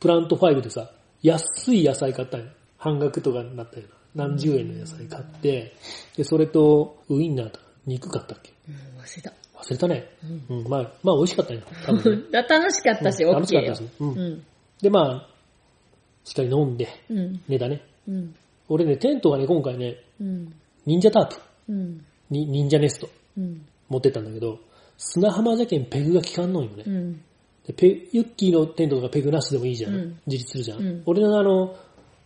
[0.00, 0.90] プラント5でさ、
[1.22, 2.46] 安い野菜買ったんよ。
[2.76, 3.96] 半額とかになったような。
[4.14, 5.74] 何十円の野菜買って、
[6.16, 8.52] で、それとウインナーとか肉買ったっけ？
[8.68, 9.32] うん、忘れた。
[9.58, 10.08] 忘れたね。
[10.50, 11.60] うん、まあ、まあ美味しかったよ。
[11.84, 12.22] 多分ね。
[12.30, 13.66] だ 楽しかったし、うんオッケーよ。
[13.68, 14.44] 楽しかったしうんうん。
[14.82, 15.30] で、まあ、
[16.24, 17.40] しっかり飲んで、うん。
[17.48, 17.82] 寝たね。
[18.08, 18.34] うん。
[18.68, 20.54] 俺ね、テントがね、今回ね、うん。
[20.86, 21.36] 忍者タープ、
[21.68, 22.04] うん。
[22.30, 23.66] に忍者ネストうん。
[23.88, 24.58] 持ってったんだけど、
[24.96, 26.84] 砂浜じゃけんペグが効かんのんよね。
[26.86, 27.20] うん。
[27.66, 29.94] でペユッキーのテントとかペグなしでもいいじゃん。
[29.94, 30.80] うん自立するじゃん。
[30.80, 31.76] うん俺のあの、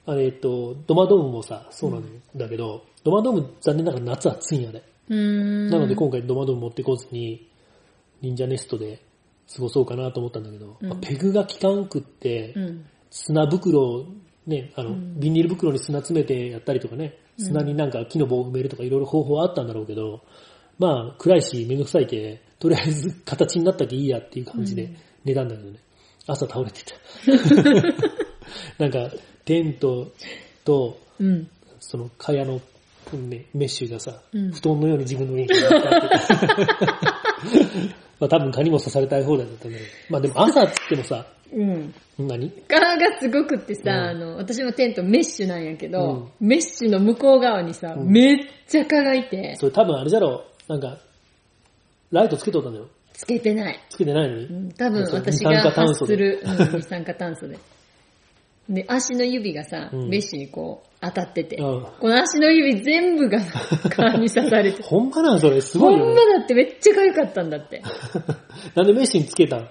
[0.08, 2.02] あれ、えっと、ドマドームもさ、そうなん
[2.34, 4.82] だけど、ドマドーム残念ながら夏暑いんやで。
[5.10, 7.46] なので今回ドマドーム持ってこずに、
[8.22, 9.02] 忍者ネストで
[9.54, 12.86] 過ごそうかなと思ったんだけど、うんまあペグが効かんくって、うん。
[13.10, 14.06] 砂袋を
[14.46, 20.22] ね、あの、うんビニール袋に砂詰めてやったりとかね、砂になんか木の棒を埋めるとかいろいろ方法はあったんだろうけど、
[20.78, 25.80] まあ暗いしめんどくさいけ、とりあえず形になったけいいやっていう感じで寝たんだけどね。
[26.26, 26.94] 朝倒れてた。
[28.78, 29.14] なんか
[29.48, 30.08] テント
[30.64, 31.48] とうん。
[31.80, 32.60] その蚊帳の、
[33.28, 35.88] ね、メッシュがさ、うん布団のように自分の上になったって
[38.20, 39.90] まあ多分蚊にも刺されたい放題だったんだけど。
[40.10, 41.94] まあでも朝っつってもさ、うん。
[42.18, 42.52] 何？
[42.68, 50.98] ガーがすごくってさ、うんあの、私もテントメッシュなんやけど、うメッシュの向こう側にさ、うんめっちゃ蚊がいて、それ多分あれじゃろなんか、
[52.10, 52.88] ライトつけとったんだよ。
[53.14, 53.82] つけてない。
[53.88, 54.44] つけてないのに。
[54.44, 57.58] うん多分私が発する、うん、二酸化炭素で。
[58.68, 63.40] で、足の指がさ、うんメッシュにこう当たってて、うんこの足の指全部が
[63.90, 66.14] 蚊に刺されてほんまなんそれ、すごほんま。
[66.14, 67.82] だってめっちゃ痒かったんだって。
[68.76, 69.68] なんでメッシュにつけたん？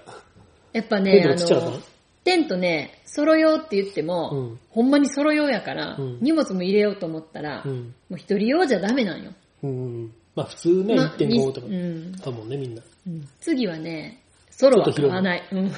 [0.74, 1.70] やっぱね、あトがちっちゃかった？
[1.70, 1.84] のの、
[2.24, 7.72] テントね、揃ようって言っても、うんほんまに揃ようやから、うん荷物も入れようと思ったら、うん。
[8.10, 9.32] もう一人用じゃダメなんよ。
[9.64, 10.12] うん。
[10.36, 12.82] まあ普通ね、まあ1.5とかにうん買うもんね、みんな。
[13.08, 15.44] うん次はね、ソロは買わない。
[15.52, 15.70] うん。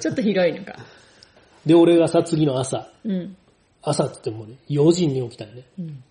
[0.00, 0.76] ちょっと広いのか。
[1.66, 3.36] で、俺がさ、次の朝、うん。
[3.82, 5.64] 朝って言ってもね、4時に起きたよね。
[5.78, 6.02] うん。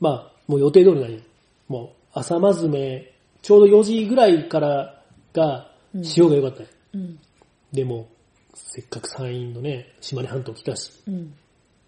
[0.00, 1.20] まあ、もう予定通りなんよ。
[1.68, 5.00] もう、朝まずめ、ちょうど4時ぐらいから
[5.32, 5.70] が、
[6.02, 6.68] 潮が良かったよ。
[6.94, 7.18] うん。
[7.72, 8.08] でも、
[8.54, 11.34] せっかく山陰のね、島根半島来たし、うん。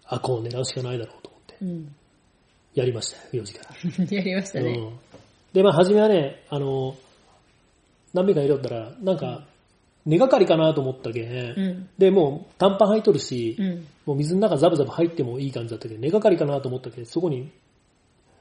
[0.05, 1.95] アコを狙うしかないだろうと思って、うん。
[2.75, 4.05] やりましたよ、4時から。
[4.17, 4.71] やりましたね。
[4.71, 4.99] うん。
[5.53, 6.95] で、まあ、初めはね、あの、
[8.13, 9.45] 何名かいろったら、なんか、
[10.07, 11.89] 根がかりかなと思ったけん、うん。
[11.97, 13.87] で、もう短パン履いとるし、うん。
[14.05, 17.51] もう水の中ザブザブ入ってもいい感じだったけど、根がかりかなと思ったけど、そこに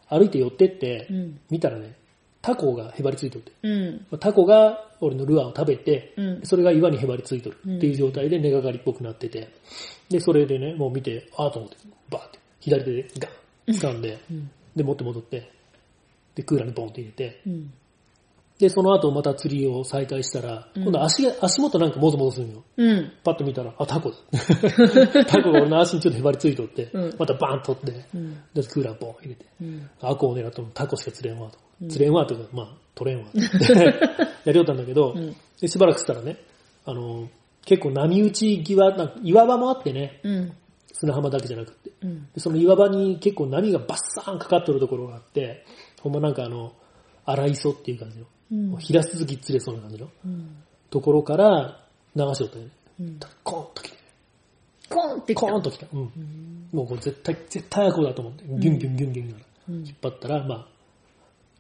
[0.09, 1.41] 歩いて寄ってって、うん。
[1.51, 1.97] 見たらね、
[2.41, 3.53] タコがへばりついとって。
[3.65, 4.19] うん。
[4.21, 6.41] タコが俺のルアーを食べて、うん。
[6.45, 9.49] それが岩にへばりついとるっていう状態で根がかりっぽくなってて、
[10.09, 11.77] で、それでね、もう見て、ああと思って、
[12.09, 14.51] バーって、左手でガン掴んで、うん。
[14.77, 15.51] で、持って戻って、
[16.37, 17.73] で、クーラーにポンって入れて、うん。
[18.59, 22.65] で、その後また釣りを再開したら、うん今度足が、足元なんかもぞもぞするんよ。
[22.77, 23.13] うん。
[23.23, 24.17] パッと見たら、あ、タコだ。
[25.27, 28.35] タコが俺の足にちょっとへばりついとって、うんまたバーンと取って、うん。
[28.55, 29.91] で、クーラーポン入れて、うん。
[30.01, 31.59] アコを狙ってもタコしか釣れんわと。
[31.83, 33.29] うん釣れんわとか、まあ、取れんわ。
[34.47, 35.37] やりよったんだけど、うん。
[35.61, 36.39] でしばらくしたらね、
[36.87, 37.29] あの、
[37.67, 40.53] 結構波打ち際、なんか岩場もあってね、うん。
[40.93, 41.91] 砂浜だけじゃなくて。
[42.03, 42.29] うん。
[42.33, 45.67] でその岩場に結構波がバッサーンかかってるところがあって、
[46.01, 46.73] ほんまなんかあの、
[47.27, 50.57] 荒磯っていう感じの、うんもう平鈴木釣れそうな感じのうん。
[50.91, 51.81] ところから
[52.15, 52.71] 流しよったよね。
[53.01, 53.21] うん。
[53.43, 53.97] コーンと来て、
[54.89, 55.47] コーンってきた。
[55.47, 55.87] コーンと来た。
[55.93, 56.01] うん。
[56.01, 56.69] うん。
[56.73, 59.29] もうこれ絶対、絶対アコだと思って、ギュンギュンギュンギュン
[59.69, 60.67] 引っ張ったら、まあ、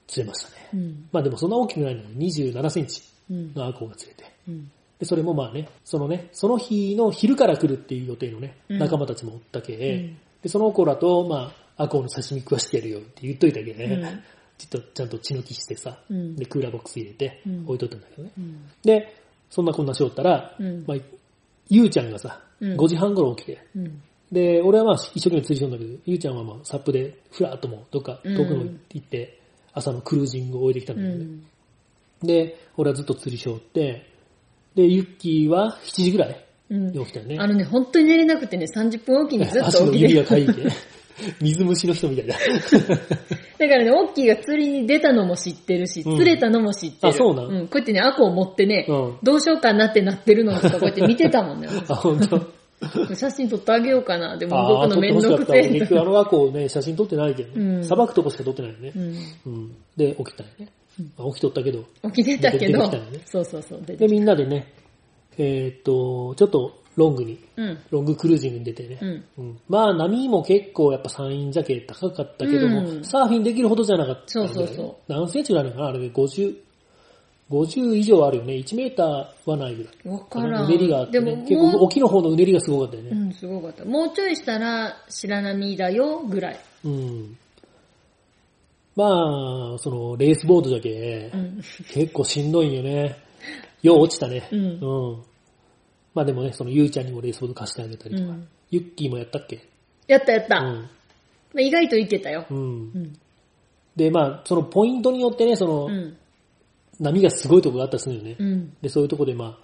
[0.07, 0.68] 釣れましたね。
[0.75, 1.09] うん。
[1.12, 3.53] まあでもそんな大きくないのに27センチうん。
[3.55, 4.33] のアコが釣れて。
[4.49, 4.70] うん。
[4.99, 14.22] で、それもまあね、そのね、その日の昼から来るっていう予定のね、うん仲間たちもおったけ、うんで、その子らと、まあ、アコの刺身食わしてやるよって言っといたけ、うん
[14.58, 18.30] ちょっとちゃんと血抜きしてさ、うんで、クーラーボックス入れてうん置いといたんだけどね。
[18.38, 18.70] うん。
[18.82, 19.14] で、
[19.50, 20.98] そんなこんなしよったら、うんまあ、
[21.68, 24.02] ゆうちゃんがさ、うん5時半頃起きて、うん。
[24.32, 29.40] で、俺はまあ一生懸命釣りしようんだけど、ゆうちゃんはまあサップでふらっともうどっかうん遠くの行って、
[29.72, 31.24] 朝のクルージングを終えてきたんうだけどね。
[31.24, 31.46] ん。
[32.22, 34.10] で、俺はずっと釣りしよって、
[34.74, 37.36] で、ユッキーは7時ぐらいうんに起きたよね。
[37.38, 40.10] あのね、本当に寝れなくてね、30分おきにずっ足のと起きてる。
[40.10, 40.52] 指がかいて、
[41.40, 42.35] 水虫の人みたいだ。
[43.59, 47.09] だからね、オッキーが釣りに出たのも知ってるし、うん釣れたのも知ってる。
[47.09, 47.46] あそうなん？
[47.46, 47.68] うん。
[47.68, 51.68] こうやってね、アコを持ってね、うんどうしようかなってなってるのとかこうやって見てたもんね。
[51.88, 53.14] あ、本当？
[53.14, 54.37] 写真撮ってあげようかな。
[54.37, 55.61] でもああ、動くのめん撮ってほしかどくせえ。
[55.62, 57.64] った結局あの学校ね、写真撮ってないけどね。
[57.76, 58.98] うんさばくとこしか撮ってないよねう。
[58.98, 59.02] ん。
[59.46, 59.74] うん。
[59.96, 60.68] で、起きたよね。
[61.18, 61.85] まあ起きとったけど。
[62.12, 63.81] 起きてたけど出てきたよね、そうそうそう。
[63.81, 64.70] 出てで、きみんなでね、
[65.38, 67.78] えーっと、ちょっとロングに、たうん。
[67.90, 68.98] ロングクルージングに出てね。
[69.00, 69.24] うん。
[69.38, 74.48] うんまあ波も結構やっぱ山陰じゃけ高かったけども、うんサーフィンできるほどじゃなかったそう。
[74.48, 75.88] そうそう何センチぐらいあるのかな？
[75.90, 76.56] あれで？50、
[77.50, 78.54] 50以上あるよね。
[78.54, 80.09] 1メーターはないぐらい。
[80.09, 80.64] わからん。
[80.66, 83.11] うねりがあって、ね、結構沖の方のうねりがすごかったよね。
[83.11, 83.85] うん、すごかった。
[83.85, 86.61] もうちょいしたら白波だよ、ぐらい。
[86.85, 87.37] うん。
[88.96, 91.61] まあ、その、レースボードじゃけ、うん。
[91.92, 93.16] 結構しんどいんよね。
[93.82, 94.48] よう落ちたね。
[94.50, 95.22] うんうん。
[96.16, 98.31] まあでもね、そのゆうちゃんにもレースボード貸してあげたりとか。
[98.31, 99.64] うんユッキーもやったっけ？
[100.09, 100.61] やったやった。
[100.61, 100.90] まうん。
[101.57, 102.46] あ、意外といけたよ。
[102.50, 102.59] うん。
[102.59, 102.62] う
[102.98, 103.18] ん。
[103.94, 106.16] で、まあ、そのポイントによってね、その、うん。
[106.98, 108.35] 波がすごいとこがあったりするよね。
[108.37, 108.76] うん。
[108.83, 109.59] で、そういうとこでまあ、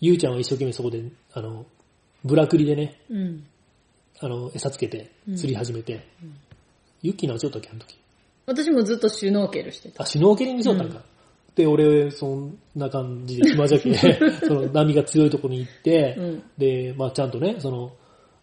[0.00, 1.64] ゆうちゃんは一生懸命そこで、あの、
[2.24, 3.44] ブラクリでね、うん。
[4.20, 6.00] あの、餌つけて、釣り始めて、ん
[7.00, 7.96] ユッキー何しよったっけ、あの時。
[8.44, 10.02] 私もずっとシュノーケルしてた。
[10.02, 11.02] あ、シュノーケリングしよったんか。
[11.54, 13.92] で、俺、そんな感じで暇じゃけ、
[14.46, 17.92] その波が強いとこに行って、うんで、まあちゃんとね、その、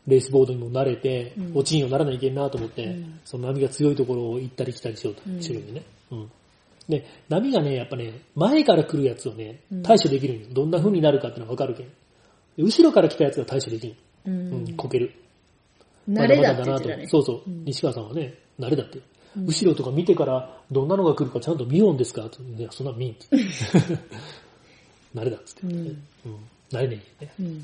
[0.07, 5.83] レースボードにも慣れて、うん落ちんようにならないといけんなと思って、うんその波が強いところを行ったり来たりしようと、うんしてるんでね。
[6.11, 6.31] うん。
[6.87, 10.47] で、波がね、やっぱね、前から来るやつをねうん、対処できるんよ。
[10.51, 11.85] どんな風になるかってのはわかるけん。
[12.57, 13.91] で後ろから来たやつが対処できん。
[13.91, 13.95] う
[14.25, 14.75] うん、ん。
[14.75, 15.11] こける。
[16.09, 17.07] 慣れだままとって言ってたね。
[17.07, 18.99] そうそう、うん西川さんはね、慣れだって。
[19.37, 22.25] うん後ろとか見てから、どんなのが来るかちゃんと見ようんですか？
[22.25, 23.27] っていや、そんな見んって。
[25.15, 25.97] 慣れだっつって、うんうん。
[26.71, 27.31] 慣れねえね。
[27.39, 27.45] うん。
[27.45, 27.63] うん。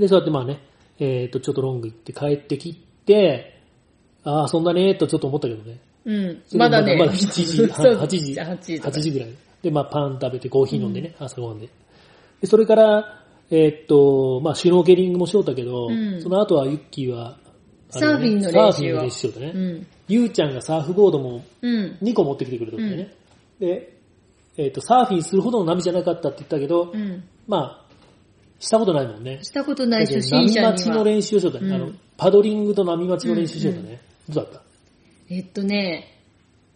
[0.00, 0.60] で、そうやってまあね、
[0.98, 3.60] えっ、と、ちょっとロング行って帰ってきて、
[4.24, 5.78] ああ、そんなねーとちょっと思ったけどね。
[6.04, 6.42] うん。
[6.54, 6.96] まだね。
[6.96, 8.92] まだ7時、 そう8時、8時と8か。
[8.92, 9.30] 時ぐらい。
[9.62, 11.68] で、まあパン食べてコーヒー飲んでね、朝ごはんで。
[12.40, 17.38] で、それから、えーっと、まあシュノーケリングもしようたけど、うんその後はユッキーは、
[17.92, 19.52] サーフィンの練習をサーフィンの練習しようたね。
[19.54, 19.86] うん。
[20.08, 21.98] ゆうちゃんがサーフボードもうん。
[22.02, 23.14] 2個持ってきてくれたんだよね。
[23.60, 23.96] で、
[24.56, 27.24] えーっと、サーフィンするほどの波じゃなかったって言ったけど、うん。
[27.46, 27.86] まあ、
[28.58, 29.40] したことないもんね。
[29.42, 31.04] したことない初心者に波待ちのは。
[31.04, 34.00] 練習をしようと、うんあの、パドリングと波待ちの練習しようとね。
[34.28, 34.62] どうだった
[35.28, 36.18] えっとね、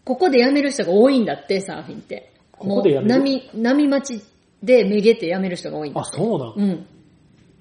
[0.04, 2.32] ここで辞める人が多いんだって、サーフィンって。
[2.52, 3.08] ここで辞める？
[3.08, 4.24] 波、波待ち
[4.62, 6.86] でめげて辞める人が多いんだあ、そうなん、うん。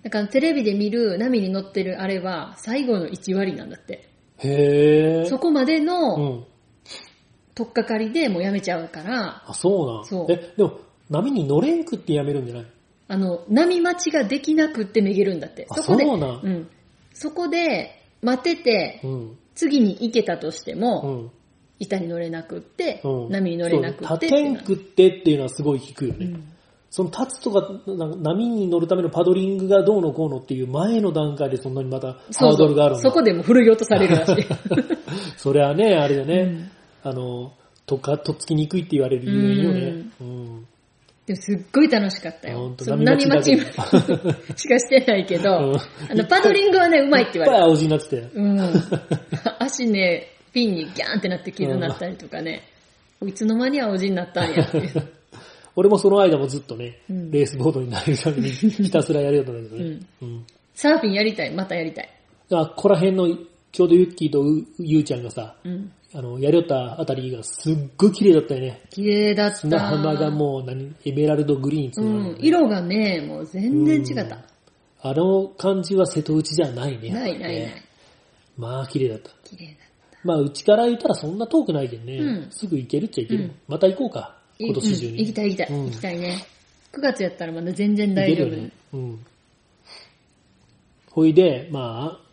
[0.06, 4.08] だからテレビで見る波に乗ってるあれは最後の1割なんだって。
[4.38, 5.26] へえ。
[5.26, 6.46] そこまでうのん。
[7.56, 12.66] 取っかかりでもう辞めちゃうから、あ、そうなんそうえ、でも、波に乗れんくってやめるんじゃない？
[13.08, 15.66] あの、波待ちができなくってめげるんだって。
[15.72, 16.70] あそこで、そうなんうん。
[17.16, 19.38] そこで待ってて、うん。
[19.56, 21.32] 次に行けたとしてうも、ん。
[21.80, 23.30] 板に乗れなくって、うん。
[23.32, 26.26] 波に乗れなくって立てんくってっていうのはすごい聞くよね。
[26.28, 26.52] うん
[26.90, 32.96] その立つとか、波に乗るためのパドリングがどうのこうのっていう前の段階でそんなにまたハードルがある。
[32.98, 34.36] そこでも古い落とされるらしい。
[35.38, 36.72] それはね、あれだね、うん
[37.06, 37.54] あの、
[37.86, 40.06] とか、とっつきにくいって言われるゆえんよね。
[40.20, 40.68] うん。
[41.28, 42.76] でもすっごい楽しかったよん。
[42.76, 47.58] とその波波待待ち しかしてないけど、うんあの、パドリングはね、うまいって言われた。
[47.58, 48.24] いっぱい青字になってたよ。
[48.34, 48.60] うん。
[49.60, 52.64] 足ね、ピンにギャーンってなって傷になったりとかね、
[53.24, 55.08] いつの間に青字になったんやっていう。
[55.76, 60.00] 俺もその間もずっとね、うんレースボードになるために ひたすらやるようになったんだけどね。
[60.22, 60.46] うん。
[60.74, 62.10] サーフィンやりたい、またやりたい。
[62.50, 63.38] だからここら辺の、
[63.72, 65.92] ちょうどユッキーとうゆうちゃんがさ、うん。
[66.14, 68.82] あの、やりよったあたりがすっごい綺麗だったよね。
[68.90, 69.56] 綺麗だった。
[69.58, 72.38] 砂浜がもう何、エメラルドグリーンっていううのがん。
[72.40, 74.40] 色がね、もう全然違った。
[75.02, 77.10] あの感じは瀬戸内じゃないね。
[77.10, 77.72] ないないない。
[78.58, 79.30] まあ綺麗だった。
[79.44, 79.76] 綺麗だっ
[80.24, 83.44] まあうちから言ったらそんな遠くないけどね、うんすぐ行けるっちゃ行ける。
[83.44, 84.38] うんまた行こうか。
[84.58, 84.66] た。
[84.66, 85.12] 今年中に。
[85.12, 85.68] うん行きたい行きたい。
[85.70, 86.46] うん行きたいね。
[86.94, 88.48] 9月やったらまだ全然行大丈夫。
[88.56, 88.72] ね。
[88.94, 89.26] うん。
[91.12, 92.26] ほいで、まあ、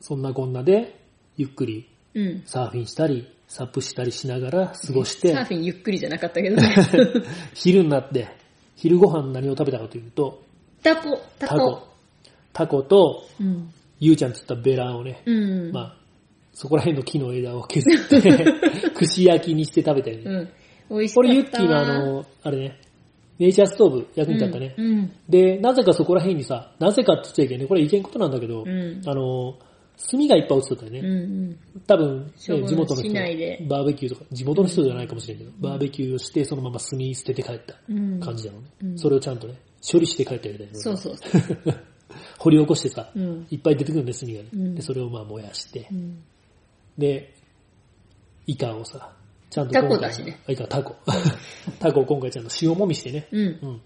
[0.00, 0.98] そんなこんなで、
[1.36, 2.42] ゆっくりうん。
[2.46, 6.74] サーフィンしたり、サップしたりしながら過ごしてサー、フィンゆっくりじゃなかったけどね。
[7.54, 8.28] 昼になって、
[8.74, 10.42] 昼ご飯何を食べたかというと、
[10.82, 11.88] タコ、タコ。
[12.52, 12.82] タコ。
[12.82, 13.72] と、うん。
[14.00, 15.72] ゆうちゃんつったベラをね、うん。
[15.72, 15.96] まあ、
[16.56, 18.54] そこら辺の木の枝を削って、
[18.96, 20.22] 串焼きにして食べたよね。
[20.88, 20.98] うん。
[20.98, 21.14] 美味し。
[21.14, 22.80] これユッキーのあの、あれね、
[23.38, 24.74] ネイチャーストーブ役に立ったね。
[24.78, 24.86] うん。
[24.86, 29.58] うんで、なぜかそこら辺にさ、なぜかって言っちゃいけんね、これいけんことなんだけど、うんあの、
[30.10, 31.00] 炭がいっぱい落ちとったよね。
[31.00, 31.58] うんうん。
[31.86, 33.12] 多分、消防の地元の人
[33.68, 38.68] バーベキューとか、地元の人じゃないかもしれんけど、バーベキューをして、そのまま炭捨てて帰ったうん感じなのね。
[38.82, 39.56] うんそれをちゃんとね、
[39.92, 40.74] 処理して帰ったみたいな。
[40.80, 41.74] そうそうそう。
[42.38, 43.46] 掘り起こしてさ、うん。
[43.50, 44.48] いっぱい出てくるんです、炭がね。
[44.54, 46.22] うんで、それをまあ燃やしてう、ん。
[46.98, 47.34] で、
[48.46, 49.12] イカをさ、
[49.50, 50.40] ちゃんとタコだしね。
[50.48, 50.96] あ、イカ、タコ。
[51.78, 53.28] タコを今回ちゃんと塩もみしてね。
[53.30, 53.40] うん。
[53.44, 53.80] うん。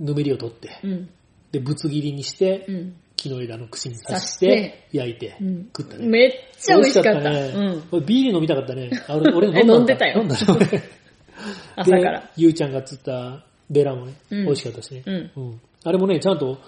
[0.00, 1.10] ぬめりを取って、うん。
[1.52, 2.96] で、ぶつ切りにして、うん。
[3.16, 6.06] 木の枝の串に刺してて、焼いて、うん食ったね。
[6.06, 7.30] めっちゃ美味しかった。
[7.30, 7.52] ね。
[7.90, 8.06] うん。
[8.06, 8.90] ビール飲みたかったね。
[9.08, 10.82] あ俺、俺飲んだ飲んでたよ飲んだのね
[11.76, 12.20] 朝から。
[12.20, 15.02] で、ゆうちゃんが釣ったベラもね、うん美味しかったしね。
[15.04, 15.30] うん。
[15.36, 15.60] うん。
[15.84, 16.58] あれもね、ちゃんと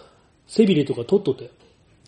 [0.47, 1.51] 背びれとか取っとったよ。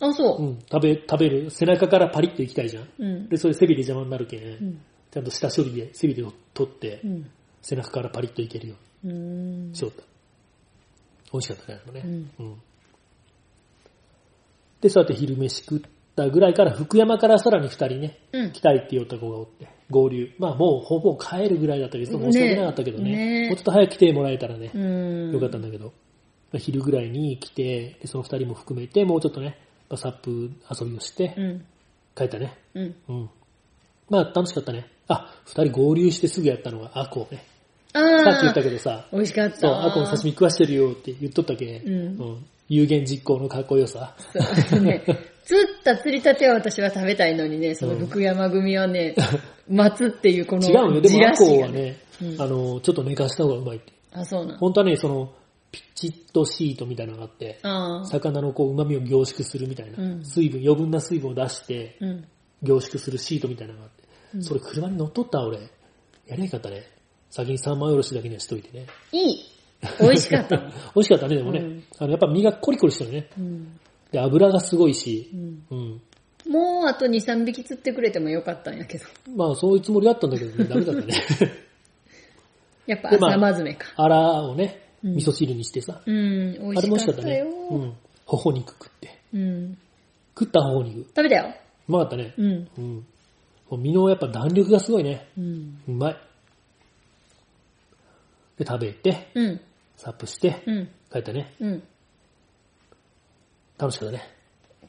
[0.00, 0.46] あ、そうう。
[0.50, 0.59] ん。
[0.70, 1.50] 食べ、食べる。
[1.50, 2.88] 背中からパリッといきたいじゃん。
[2.98, 3.28] うん。
[3.28, 4.80] で、それ背びれ邪魔になるけん、うん。
[5.11, 7.30] ちゃんと下処理で背びれを取って、うん。
[7.62, 10.02] 背中からパリッといけるよううんにしよった。
[11.33, 12.02] 美味しかったね、あれもね。
[12.38, 12.54] うんうん。
[14.80, 15.80] で、そうやって昼飯食っ
[16.14, 20.30] たぐらいから、福山からさらに二人ね、うん来たいって言った子がおって、合流。
[20.38, 23.11] まあもうほぼ帰るぐらいだったけど、申し訳なかったけどね。
[23.11, 25.33] ねねもうちょっと早く来てもらえたらね、うん。
[25.33, 25.92] よかったんだけど、ま
[26.54, 31.64] あ昼ぐらいに来て、でその二人も含めて、もうちょっとね、まあサップ遊びをしてう、ん。
[32.16, 32.57] 帰ったね。
[32.75, 32.94] うん。
[33.09, 33.31] うん。
[34.11, 34.87] まあ楽しかったね。
[35.09, 37.44] あ、二人合流してすぐやったのがアコね。
[37.92, 39.57] あさっき言ったあ、けどさ、美味しかった。
[39.57, 44.14] そう、アコの刺身食わしてるよって言っとったけ、うん有言実行のかっこよさ。
[44.70, 45.03] そうね。
[45.44, 49.14] 釣った釣りたては私は食べたいのにね、その福山組はね、
[49.68, 51.01] 待つっていうこの違うよ。
[51.03, 53.92] でじもアコらしがはね、うんあの、ちょっと寝かした方がうまいって。
[54.12, 54.59] あ、そうなん。
[54.59, 55.31] 本当はね、その、
[55.74, 57.58] ピチッとシートみたいなのがあって。
[58.04, 62.24] 魚のこう旨味を凝縮するみたいな、うん水分、余分な水分を出してうん。
[62.62, 65.59] 凝縮するシートみたいなのがあって、それ車に乗っとった俺。
[66.26, 66.84] やりゃよかったね。
[67.30, 68.86] 先に三枚おろしだけにはしといてね。
[69.12, 69.44] いい。
[70.01, 70.70] 美味しかったの。
[70.94, 71.61] 美味しかったね、でもね。
[71.61, 73.28] うんあのやっぱ身がコリコリしてるね。
[73.36, 73.80] うん。
[74.12, 75.66] で、油がすごいしう、ん。
[75.70, 76.03] うん。
[76.51, 79.05] もうあと2、3匹釣ってくれてもよかったんやけど。
[79.36, 81.14] まあ、そういうつもりだったんだけどね、ダメだったね。
[82.86, 83.86] やっぱ朝まずめか。
[83.96, 86.00] あらをね、うん味噌汁にしてさ。
[86.05, 87.40] うん、美味あれも美味しかったたね。
[87.70, 87.96] うん。
[88.26, 89.20] 頬肉食って。
[89.34, 89.78] うん。
[90.38, 91.00] 食った頬肉。
[91.00, 91.55] う食べたよ。
[91.86, 92.34] まかったね。
[92.38, 92.68] うん。
[92.78, 92.94] うん。
[92.94, 93.05] も
[93.72, 95.28] う身のやっぱ弾力がすごいね。
[95.36, 95.80] うん。
[95.88, 96.16] うまい。
[98.59, 99.61] で、食べて、うん。
[99.96, 100.88] サップして、うん。
[101.12, 101.55] 帰ったね。
[101.61, 101.82] うん。
[103.78, 104.22] 楽しかったね。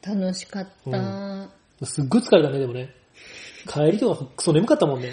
[0.02, 1.86] 楽しかった。
[1.86, 2.94] すっごい疲れたね、でもね。
[3.68, 5.12] 帰りとかクソ眠かったもんね。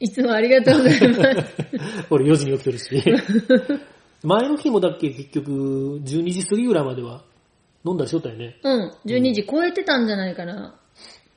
[0.00, 1.48] いつもありがとうございます。
[2.10, 3.02] 俺4時に起きてるし。
[4.24, 5.50] 前の日もだっけ結局、
[6.02, 7.22] 12時過ぎぐらいまでは
[7.84, 8.58] 飲んだりしとったよね。
[8.62, 8.92] うん。
[9.04, 10.74] 12時超えてたんじゃないかな。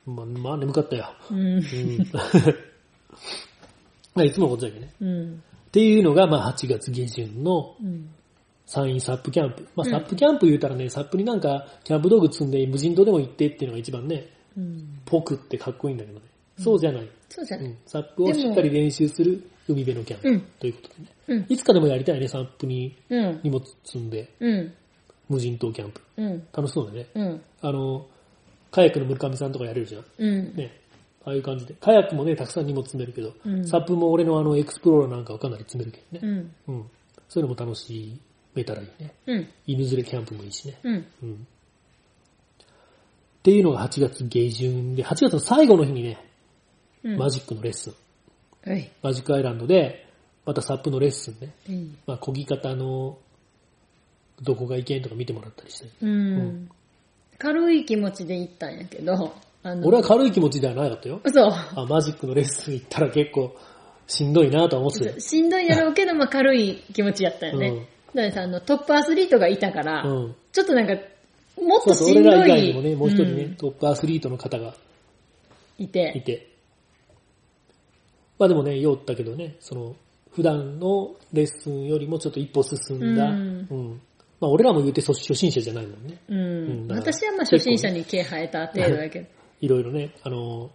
[0.06, 1.14] まあ、まあ眠かったよ。
[1.30, 1.40] うん。
[1.40, 1.64] うん。
[2.14, 2.22] ま
[4.24, 4.94] あいつものことだけどね。
[5.02, 5.34] うん。
[5.34, 8.10] っていうのが、まあ8月下旬のうん。
[8.66, 9.68] 山陰サップキャンプ。
[9.76, 15.00] まあうんサップキャンプ言うたらね、サップになんかキャンプ道具積んで無人島でも行ってっていうのが一番ね、うん。
[15.06, 16.26] ぽくってかっこいいんだけどね。
[16.58, 17.10] そうじゃない。
[17.30, 17.66] そうじゃない。
[17.66, 17.78] うん。
[17.86, 20.30] サップをしっかり練習する海辺のキャンプ。
[20.30, 21.10] うんということでね。
[21.28, 21.46] うん。
[21.50, 23.40] いつかでもやりたいね、サップにうん。
[23.44, 24.74] 荷物積んで、うん。
[25.30, 26.02] 無人島キャンプ。
[26.18, 26.48] うん。
[26.54, 27.08] 楽しそうだね。
[27.14, 27.42] うん。
[27.62, 28.08] あの、
[28.72, 30.06] カヤックの村上さんとかやれるじゃん。
[30.18, 30.56] うん。
[30.56, 30.72] ね。
[31.26, 31.74] ああいう感じで。
[31.74, 36.52] カヤックもね、たくさん荷物積めるけど、うんサップも俺のあのエクスプローラーなんかはかなり積めるけどね。
[36.68, 36.76] うん。
[36.76, 36.86] うん。
[37.28, 38.20] そういうのも楽し
[38.56, 39.14] めたらいいね。
[39.28, 39.48] うん。
[39.66, 40.80] 犬連れキャンプもいいしね。
[40.84, 41.06] うん。
[41.24, 41.34] うん。
[41.34, 41.36] っ
[43.44, 46.26] ていうのが8月下旬で、8月の最後の日にね、
[47.04, 47.18] うん。
[47.18, 47.94] マジックのレッスン。
[48.68, 48.92] はい。
[49.02, 50.06] マジックアイランドで、
[50.46, 51.54] またサップのレッスンね。
[51.70, 51.98] うん。
[52.06, 53.18] まあ、漕ぎ方の、
[54.42, 55.90] どこがいけんとか見てもらったりして。
[56.02, 56.70] うん。
[57.38, 59.34] 軽い気持ちで行ったんやけど、
[59.84, 61.22] 俺は軽い気持ちではなかったよ。
[61.26, 61.52] そう。
[61.52, 63.56] あ、マジックのレッスン行ったら結構
[64.08, 65.20] しんどいなとは思って。
[65.20, 67.70] しんどいやろうけど、まあ軽い気持ちやったよね。
[67.70, 70.36] うんだからさ、あの、トップアスリートがいたから、うん。
[70.54, 70.94] ちょっとなんか、
[71.62, 72.32] もっとそうそう、俺しんどい。
[72.32, 74.74] ら以外にもね、もう一人ね、うんトップアスリートの方が
[75.78, 76.47] いいて。
[78.38, 78.40] て。
[78.40, 79.96] まあでもね、酔ったけどね、その、
[80.32, 83.26] 普段のレッスンよりもちょっと一歩進んだ。
[83.26, 83.60] ううん
[83.94, 84.02] ん。
[84.40, 86.22] まあ俺らも言うてそ初心者じゃないもんね。
[86.28, 86.38] うん。
[86.38, 89.28] うん私はまあ初心者に毛生えた程度だけど。
[89.62, 90.70] いろいろね、あの、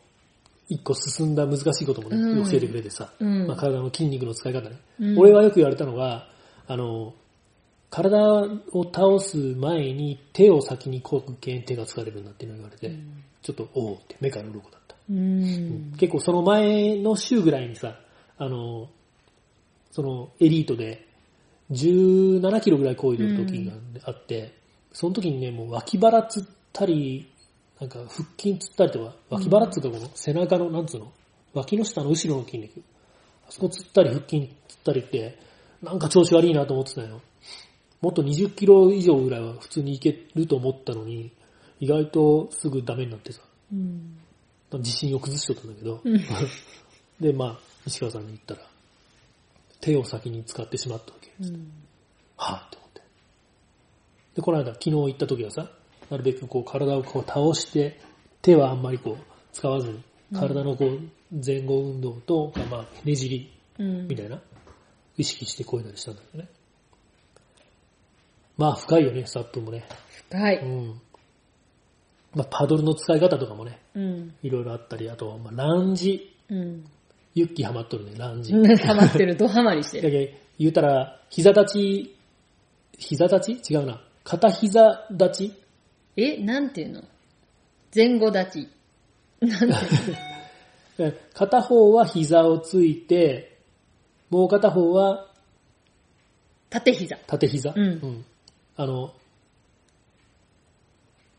[0.68, 6.28] 一個進んだ難しいこともね、うん教えてくれてさ、うんまあ、体の筋肉の使い方ね、うん俺はよく言われたのが、
[6.66, 7.14] あの、
[7.90, 8.18] 体
[8.72, 12.96] を倒す前に手を先にこぐけん手が疲れるんだっていうのを言われて、
[13.42, 14.78] ちょっとおおって目から鱗だ。
[15.10, 15.92] うん。
[15.98, 17.98] 結構その前の週ぐらいにさ、
[18.38, 18.88] あの、
[19.90, 21.06] そのエリートで
[21.70, 23.72] 17キロぐらい漕いでる時が
[24.04, 24.54] あって、
[24.92, 26.42] その時にね、もう脇腹つっ
[26.72, 27.30] たり、
[27.80, 31.12] なんか腹筋つったりとか、脇腹っつうかこの背中の、なんつうの、
[31.54, 32.82] 脇の下の後ろの筋肉、
[33.46, 35.38] あそこつったり腹筋つったりって、
[35.82, 37.20] なんか調子悪いなと思ってたよ。
[38.00, 41.32] もっと20キロ以上ぐらいは普通にいけると思ったのに、
[41.80, 43.40] 意外とすぐダメになってさ、
[43.72, 44.18] うん。
[44.78, 46.20] 自信を崩しとったんだけど、うん
[47.20, 48.60] で、まあ、石川さんに言ったら、
[49.80, 51.30] 手を先に使ってしまったわけ。
[51.40, 51.72] うん。
[52.36, 53.02] はぁって思って。
[54.36, 55.70] で、この間、昨日行った時はさ、
[56.10, 58.00] なるべくこう体をこう倒して、
[58.42, 60.02] 手はあんまりこう使わずに、
[60.34, 61.00] 体のこう
[61.44, 64.08] 前後運動と、まあ、ねじりうん。
[64.08, 64.40] みたいな、
[65.16, 66.50] 意識してこいだりしたんだけどね。
[68.56, 69.84] まあ、深いよね、サップもね。
[70.30, 70.66] はう。
[70.66, 71.00] ん。
[72.34, 74.34] まあ、パドルの使い方とかもね、うん。
[74.42, 76.34] いろいろあったり、あと、まあ、ランジ。
[76.48, 76.84] うん。
[77.34, 78.52] ユッキーハマっとるね、ランジ。
[78.52, 80.04] ハマってる、ドハマりしてる。
[80.10, 82.16] だけ言うたら、膝立ち、
[82.98, 83.72] 膝立ち？
[83.74, 84.02] 違うな。
[84.22, 85.54] 片膝立ち？
[86.16, 87.02] え、なんていうの？
[87.94, 88.68] 前後立
[89.40, 89.46] ち。
[89.46, 89.76] なんていうの？
[90.98, 93.58] え 片方は膝をついて、
[94.30, 95.26] もう片方は
[96.70, 97.16] 縦膝。
[97.26, 97.72] 縦膝。
[97.74, 98.24] うん
[98.76, 99.12] あの、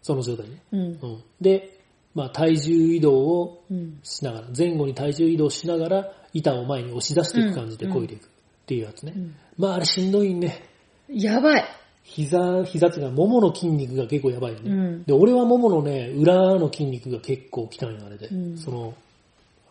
[0.04, 0.62] その状態ね。
[0.72, 0.80] うん。
[0.82, 1.24] うん。
[1.42, 1.80] で、
[2.14, 4.00] まあ体重移動をうん。
[4.04, 8.28] しながら、前後に体重移動しながら、板を前に押し出していく感じで漕いでいくっ
[8.68, 9.14] ていうやつね。
[9.16, 10.64] うんまああれしんどいね。
[11.10, 11.66] やばい。
[12.04, 14.70] 膝、膝っていうか、ももの筋肉が結構やばいよね。
[14.72, 18.28] うんで、俺はもものね、裏の筋肉が結構きたんよ、あれで。
[18.28, 18.94] うんその、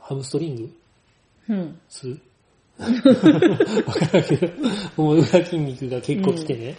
[0.00, 0.70] ハムストリング
[1.50, 1.78] うん。
[1.88, 2.20] する
[2.78, 2.86] わ
[3.94, 4.36] からんけ？
[4.36, 4.48] ど、
[5.02, 6.76] もう裏筋肉が結構きてね。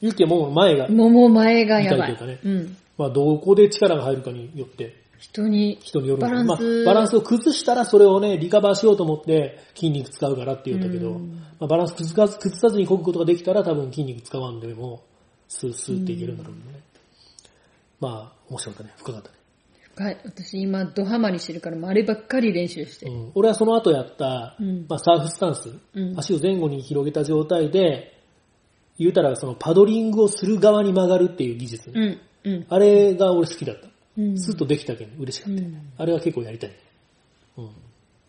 [0.00, 2.16] ゆきはもう前が、もも前がやばい。
[2.16, 2.76] というかねうん。
[2.98, 15.02] まあどこで力が入るかによって、人に、人によるバランスまあ、バランスを崩したらそれをね、リカバーしようと思って筋肉使うからって言ったけど、うんまあ、バランス崩さず崩さずに漕ぐことができたら多分筋肉使わんでも、
[15.48, 16.80] スースーっていけるんだろうね。
[18.00, 18.94] まあ、面白かったね。
[18.98, 19.34] 深かったね。
[19.94, 20.20] 深い。
[20.24, 23.06] 私今ドハマりしてるから、あればっかり練習して。
[23.06, 28.15] うん、俺はその後やった、うんまあ、サーフスタンス、うん足を前後に広げた状態で、
[28.98, 32.52] 言うたらそのパドリングをする側に曲がるっていう技術ね、うん。
[32.52, 32.66] うん。
[32.68, 33.88] あれが俺好きだった。
[34.18, 36.76] うんスッとできたけん嬉しかった、うんあれは結構やりたいね。
[37.58, 37.70] うん。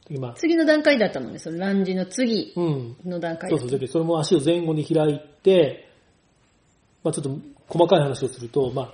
[0.10, 2.96] でまあ、次の段階だったもんね、そのランジの次うん。
[3.06, 3.62] の段階だった。
[3.62, 3.80] そうそう。
[3.80, 5.90] で、それも足を前後に開いて、
[7.04, 8.94] まあちょっと細かい話をすると、まあ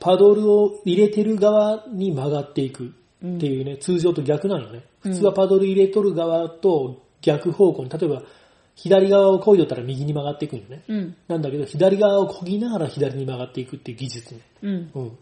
[0.00, 2.90] パドルを入れてる側に曲がっていくっ
[3.38, 4.82] ていうね、通常と逆なんよね。
[5.00, 8.22] 普通はパドル入れとる側と逆方向に、例えば
[8.74, 10.82] 左側を漕いどったら右に曲がっていくんよね。
[10.88, 11.16] うん。
[11.28, 14.40] なんだけど、左側を漕ぎながら左に曲がっていくっていう技術ね。
[14.62, 14.90] うん。
[14.94, 15.18] うん。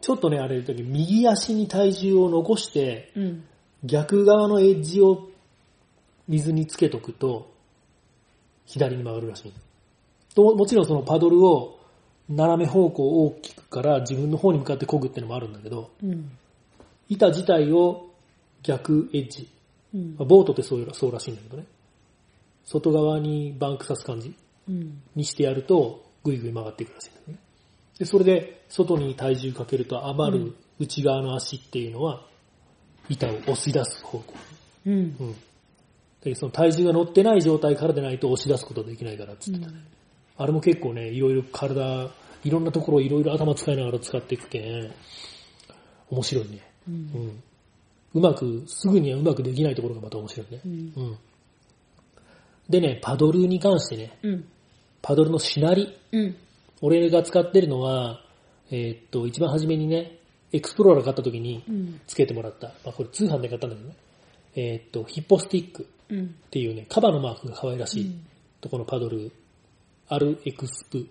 [0.00, 3.44] ちょっとね、あれ、右足に体重を残して、うん。
[3.84, 5.28] 逆側のエッジを
[6.28, 7.50] 水につけとくと、
[8.66, 9.52] 左に曲がるらしい。
[10.34, 11.78] ともちろんそのパドルを
[12.28, 16.30] 斜め方向を大きくから自分の方に向かって漕ぐっていうのもあるんだけど、うん。
[17.08, 18.08] 板自体を
[18.62, 19.48] 逆エッジ。
[19.94, 20.24] うんまあ。
[20.24, 21.64] ボートってそういうそうらしいんだけどね。
[22.64, 24.34] 外側にバンクさす感じ
[24.68, 25.02] うん。
[25.14, 27.38] にしてやると、ぐいぐい曲がっていくらしいんだよね。
[27.98, 32.26] で、それで外に体重かけると余る内側の足っていうのは、
[33.08, 34.34] 板を押し出す方向。
[34.86, 34.94] うん。
[34.94, 35.36] うん。
[36.22, 39.78] で、その体重が乗ってない状態からでないと押し出すことできないからっつってたね。
[40.36, 42.10] あれも結構ね、いろいろ体、
[42.44, 44.92] いろんなところいろいろ頭使いながら使っていくけん、
[46.10, 46.60] 面白いね。
[46.88, 47.42] うんうん。
[48.14, 50.68] うまく、すぐにはうまくできないところがまた面白いねう。
[50.68, 50.92] ん。
[50.96, 51.18] うん。
[52.72, 54.44] でね、パドルに関してね、うん。
[55.02, 55.94] パドルのしなり。
[56.10, 56.36] うん。
[56.80, 58.24] 俺が使ってるのは、
[58.70, 60.18] えーっと、一番初めにね、
[60.52, 62.00] エクスプローラー買った時にうん。
[62.06, 62.68] つけてもらった。
[62.84, 63.96] まあこれ通販で買ったんだけどね。
[64.56, 66.24] えーっと、ヒッポスティックうん。
[66.24, 68.26] っていうね、カバのマークが可愛らしい、うん
[68.62, 69.32] とこのパドル、
[70.08, 71.06] アルエクスプ、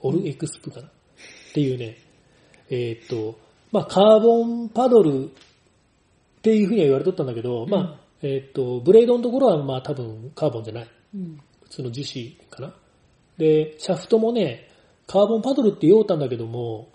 [0.00, 0.90] オルエクスプかな、っ
[1.52, 1.98] ていうね、
[2.70, 3.38] えーっと、
[3.72, 5.28] まあカーボンパドルっ
[6.42, 10.88] ていうふうには言われとったんだけど、まあ、えーっと、ブレードのところはまあ多分カーボンじゃない。
[11.14, 11.40] うん。
[11.64, 12.74] 普通の樹脂かな。
[13.38, 14.68] で、シャフトもね、
[15.06, 16.88] カーボンパドルって言おうたんだけども、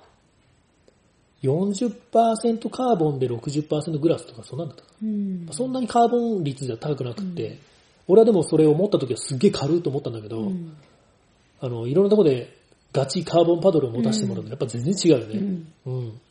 [1.43, 5.53] 40%カーボンで60%グラスとかそんなんだったかうんな。
[5.53, 7.59] そんなにカーボン率じゃ高くなくて、
[8.07, 10.77] 俺はでもそれを持った時はすっげえ軽いと思ったんだけど、うん。
[11.59, 12.55] あの、いろんなとこで
[12.93, 15.63] ガチカーボンパドルを持たせてもらうとやっぱ全然違うよね。
[15.85, 16.21] うん。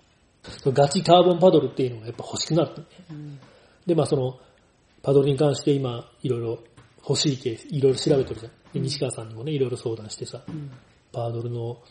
[0.72, 2.84] ガチカーボンパドルっていうのがやっぱ欲しくなる、ね。
[3.10, 3.38] うん。
[3.86, 4.38] で、まあその、
[5.04, 6.58] パドルに関して今、いろいろ
[7.06, 8.52] 欲しい系、いろいろ調べてるじゃん。
[8.72, 10.70] で、西川さんにもね、いろいろ相談してさ、うん。
[11.12, 11.82] パドルの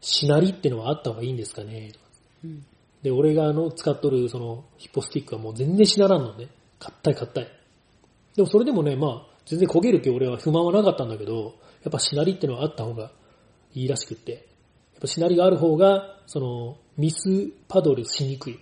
[0.00, 1.90] しなりってのはあった方がいいんですかね？
[1.92, 2.04] とか
[2.44, 2.66] うん。
[3.02, 6.48] で、俺があの、使っとるその、ヒッポスティックはもう全然しならんのね。
[6.78, 7.48] 硬い硬い。
[8.36, 13.10] でもそれでもね、まあ、全然焦げるけ俺は不満はなかったんだけど、やっぱしなりってのはあった方が
[13.72, 14.42] いいらしくって、やっ
[15.00, 18.58] ぱしなりがある方が、その、ミスパドルしにくい。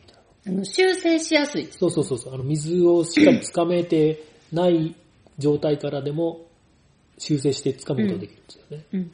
[0.46, 1.68] あの、修正しやすい。
[1.70, 2.34] そうそうそうそう。
[2.34, 4.94] あの、水をしっかり掴めてない
[5.38, 6.46] 状態からでも
[7.18, 8.84] 修正して掴むことができるんですよね。
[8.92, 9.10] うん。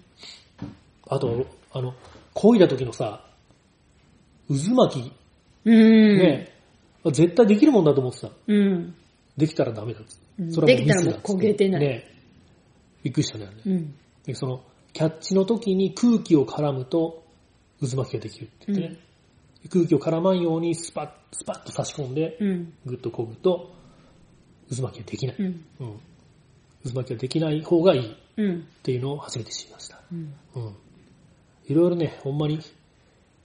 [1.08, 1.94] あと、あの、
[2.34, 3.24] 漕いだ時のさ、
[4.48, 5.12] 渦巻き、
[5.66, 6.18] うん。
[6.18, 6.52] ね、
[7.04, 8.30] 絶対できるもんだと思ってた。
[8.46, 8.94] うん。
[9.36, 10.18] できたらダメだっつ
[10.54, 12.04] それはもうミスだっつって焦げてないね。
[13.02, 13.94] びっくりしたねうん。
[14.24, 14.62] でその、
[14.92, 17.24] キャッチの時に空気を絡むと
[17.80, 19.07] 渦巻きができるって言ってね。
[19.70, 22.72] 空気を絡まんようにスパッ、スパッと差し込んで、うん。
[22.86, 23.74] ぐっと漕ぐと
[24.74, 25.36] 渦巻きができない。
[25.38, 25.64] うん。
[25.80, 26.00] うん。
[26.84, 28.68] 渦巻きができない方がいいっうん。
[28.82, 30.00] ていうのを初めて知りました。
[30.12, 30.34] うん。
[30.54, 30.74] うん。
[31.66, 32.60] いろいろね、ほんまに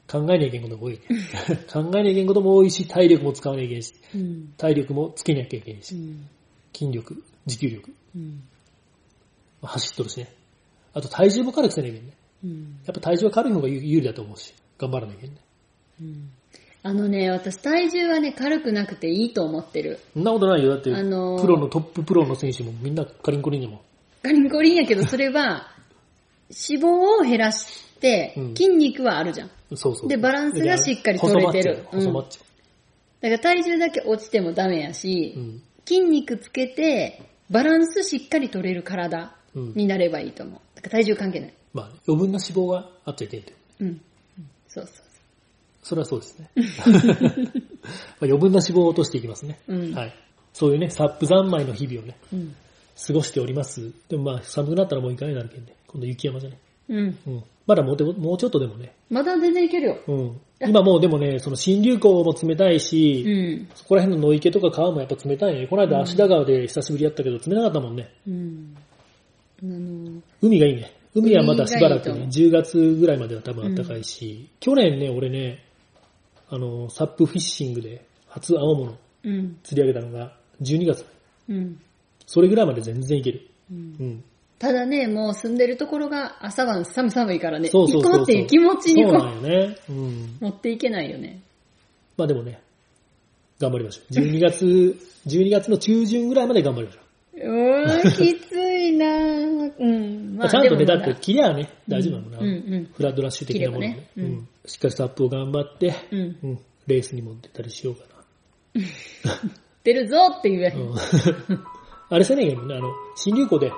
[0.07, 1.01] 考えないけんことも多いね。
[1.71, 4.53] 考えないけんことも多いし、体力も使わないけんし、うん。
[4.55, 6.27] 体力もつけなきゃいけんし、うん。
[6.73, 8.43] 筋力、持久力、うん。
[9.63, 10.33] 走っとるしね。
[10.93, 12.13] あと体重も軽くせなきゃいけんね。
[12.43, 12.79] うん。
[12.85, 15.41] やっぱ体重は軽い方が有有利だと思うし、頑張らなきゃいけんね。
[16.03, 16.29] うん
[16.85, 20.01] あのね、私体重はね、軽くなくていいと思ってる。
[20.13, 20.69] そんなことないよ。
[20.71, 23.81] だって、あのープロのトッププロの選手もみんなカリンコリンでも。
[24.21, 25.71] ガリンコリンやけど、それは、
[26.49, 26.87] 脂肪
[27.21, 29.49] を減らしてうん、筋肉はあるじゃん。
[29.75, 30.09] そうそう。
[30.09, 32.39] でバランスがしっかり取れてる細マッチョ細マッチ
[33.21, 35.39] だから体重だけ落ちてもダメやしョ。
[35.39, 35.61] う、ん。
[35.85, 39.73] 筋肉つけて、バランスしっかり取れる体うん。
[39.73, 40.59] になればいいと思う。
[40.75, 41.53] だから体重関係ない。
[41.73, 43.53] まあ、余分な脂肪があっちゃいけんって。
[43.79, 43.87] うん。
[43.87, 44.01] うん
[44.67, 45.02] そうそう
[45.83, 46.49] それはそうですね。
[46.55, 49.59] まあ余分な脂肪を落としていきますね。
[49.67, 50.13] うんはい。
[50.53, 52.39] そういうね、サップ三昧の日々をね、そう。
[52.39, 52.55] うん。
[53.07, 53.91] 過ごしております。
[54.07, 55.75] でもまあ、寒くなったらもう行かないなるけんね。
[55.87, 56.59] 今度雪山じゃね。
[56.89, 57.17] うん。
[57.27, 57.43] うん。
[57.65, 58.93] まだもうでももうちょっとでもね。
[59.09, 59.97] まだ全然いけるよ。
[60.07, 60.41] うん。
[60.61, 63.29] 今もうでもね、その新流行も冷たいし、う
[63.63, 63.69] ん。
[63.73, 65.67] そこら辺の野池とか川もやっぱ冷たいね。
[65.67, 68.09] この間芦田川で久しぶりやったけど、冷たかったもんね。
[68.27, 68.77] うん。
[69.61, 70.93] あの、海がいいね。
[71.15, 75.63] 海はまだしばらくね、いい10月ぐらいまでは多分暖かいし、去年ね、俺ね、
[76.53, 79.57] あの、サップフィッシングで初青物うん。
[79.63, 81.03] 釣り上げたのが12月。
[81.49, 81.79] うん。
[82.27, 83.47] それぐらいまで全然いける。
[83.71, 84.23] うんうん。
[84.59, 89.77] ただね、もう住んでるところが朝晩寒寒いからね、そうそうそうそう行こうっていう気持ちにそうこなんよね。
[89.89, 89.95] うん。
[89.95, 90.01] う
[90.41, 91.41] 持っていけないよね。
[92.17, 92.61] まあでもね、
[93.59, 94.13] 頑張りましょう。
[94.13, 94.65] 12月、
[95.25, 97.03] 12月の中旬ぐらいまで頑張りましょう。
[97.39, 99.73] うーん、きついなぁ。
[99.79, 100.35] うん。
[100.37, 102.37] まあ、ちゃんとね、だって、切りゃね、大丈夫なのな。
[102.37, 104.07] うんうんフラッドラッシュ的なものね。
[104.13, 104.47] 切ればねうんうん。
[104.65, 106.19] しっかりサップを頑張って、うん。
[106.19, 106.59] うん。
[106.87, 108.03] レースにも出たりしようか
[109.83, 110.69] 出るぞって言え。
[110.69, 110.75] な。
[110.77, 110.95] うん。
[112.09, 113.71] あれせねえけどね、あの、新流行で、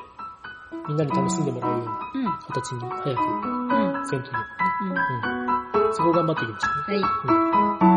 [0.88, 2.39] みんなに楽しんでもらうようなうん。
[2.39, 4.07] 形に早く、うん。
[4.07, 4.39] せんといいよ
[4.81, 5.88] うん。
[5.88, 5.93] うん。
[5.93, 6.97] そこを頑張っていきましょうね。
[6.97, 7.89] はい。
[7.89, 7.95] うん。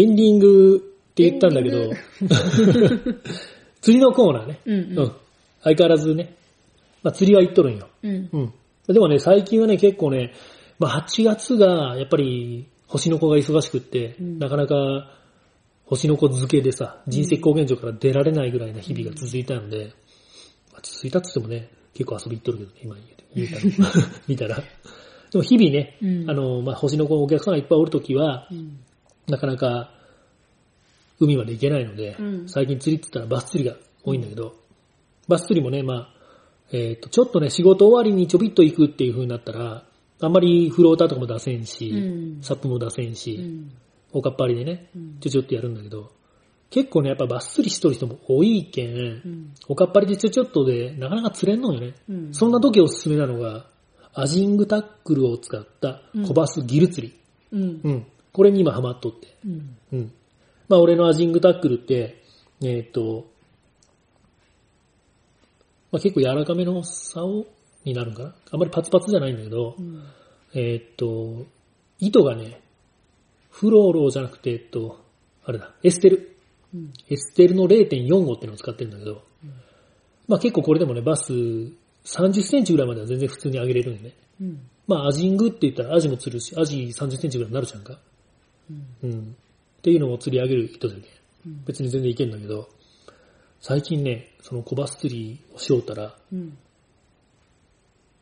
[0.00, 1.90] エンディングって言ったんだけど、
[3.82, 4.60] 釣りのコーナーね。
[4.64, 5.16] うんうん
[5.62, 6.34] 相変わらずね。
[7.02, 7.88] まあ釣りは行っとるんよ。
[8.02, 8.30] うん。
[8.32, 8.52] うん。
[8.88, 10.32] でもね、最近はね、結構ね、
[10.78, 15.12] まあ8月が、やっぱり、星の子が忙しくって、うんなかなか、
[15.84, 19.92] 星の子漬けでさ、人石高原場から出られないぐらいな日々が続いたので、
[20.72, 24.56] まあ、続いたって言ってもね、結構遊び行っとるけど、今言うて 言うたら、見たら。
[25.30, 28.78] でも日々ね、うんあの、まあ、星の子のお客さんがいっぱいおるときは、うん
[29.30, 29.90] なかなか
[31.20, 32.48] 海まで行けないので、うん。
[32.48, 34.54] 最近釣りって言ったらバス釣りが多いんだけど、
[35.28, 36.14] バス釣りもね、まあ、
[36.72, 39.84] えっ、と、ちょっとね、仕事終わりにちょびっと行くっていう風になったら、
[40.22, 42.42] あんまりフローターとかも出せんし、うん。
[42.42, 43.72] サップも出せんし、うん。
[44.12, 46.10] おかっぱりでねうん、ちょちょってやるんだけど、
[46.70, 49.54] 結構ね、やっぱバス釣りしとる人も多いけん、うん。
[49.68, 51.94] おかっぱりでちょちょっとでなかなか釣れんのよね。
[52.08, 52.34] うん。
[52.34, 53.66] そんな時おすすめなのが、
[54.12, 57.14] アジングタックルを使った小バスギル釣り。
[57.52, 57.80] うん。
[57.82, 58.06] うん。
[58.32, 59.36] これに今ハマっとって。
[59.44, 60.12] うんうん。
[60.68, 62.22] まあ俺のアジングタックルって、
[62.62, 63.26] えっ、と、
[65.90, 67.46] まあ結構柔らかめの竿
[67.84, 68.34] になるんかな？
[68.52, 70.02] あんまりパツパツじゃないんだけど、うん
[70.54, 71.46] えっ、と、
[71.98, 72.60] 糸がね、
[73.50, 75.00] フローローじゃなくて、えっと、
[75.44, 76.36] あれだ、エステル。
[76.74, 79.22] うんエステルの0.45っていうのを使ってるんだけど、
[80.28, 84.14] まあ結構これでもね、バス30センチぐらいまでは全然普通に上げれるんでね。
[84.40, 87.98] うんまあアジングって言ったらアジも釣るし、アジ30センチぐらいになるじゃんか。
[89.02, 89.10] うん。
[89.10, 89.36] うん。
[89.78, 91.02] っていうのを釣り上げる人でね、
[91.46, 91.64] うん。
[91.64, 92.68] 別に全然いけんだけど、
[93.60, 96.56] 最近ね、その小バス釣りをしようたら、うん。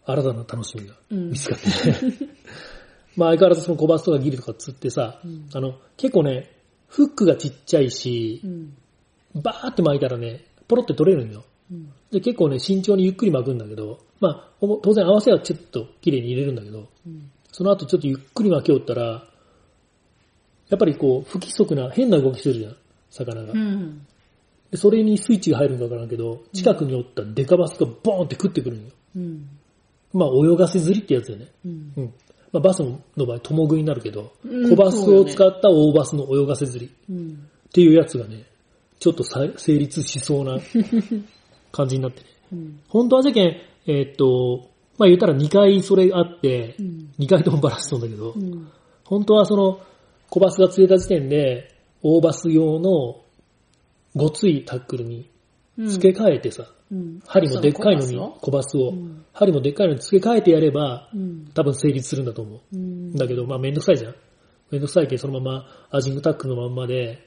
[0.05, 1.31] 新たな楽しみがうん。
[1.31, 2.13] 見つかってね。
[3.17, 5.49] まあ相変わらずその小バスとかギリとか釣ってさ、うん。
[5.53, 6.51] あの、結構ね、
[6.87, 8.77] フックがちっちゃいしう、ん。
[9.35, 11.45] バーって巻いたらね、ポロって取れるんよ。
[11.71, 11.93] うん。
[12.11, 17.31] で、結構ね、慎重にゆっくり巻くんだけど、まあ、当然合わせはちょっと綺麗に入れるんだけど、うん。
[17.53, 19.29] その後ちょっとゆっくり巻きおったら、
[20.69, 22.77] やっぱりこう、不規則な変な動きするじゃん、
[23.11, 23.53] 魚が。
[23.53, 24.07] うん
[24.71, 28.91] でそれにスイッチが入るんかわからんけど、近くにおったデカバスがボーンって食ってくるんよ。
[29.17, 29.49] うん
[30.13, 31.47] まあ、泳がせ釣りってやつよね。
[31.65, 32.05] うんうん。
[32.53, 38.45] まあ、バスの場合、共食いになるけど、うん小バスを使った大バスの泳がせ釣りうんっていうやつがね、
[38.99, 40.59] ちょっとさ成立しそうな
[41.73, 42.27] 感じになってね。
[42.53, 43.57] うん本当はじゃけん、
[43.87, 48.69] えーっと、まあ言ったら2回それあってう、ん2回ともバラしとんだけど、うん
[49.05, 49.81] 本当はその
[50.31, 53.23] 小バスが釣れた時点で、大バス用の
[54.15, 55.31] ごついタックルに
[55.87, 62.61] 付け替えてさ、うん針もでっかいのに小バスを、うん針もでっかいのに付け替えてやれば、うん多分成立するんだと思う。
[62.73, 64.15] うんだけど、まあめんどくさいじゃん。
[64.71, 67.27] めんどくさいけど、そのままアジングタックルのまんまで、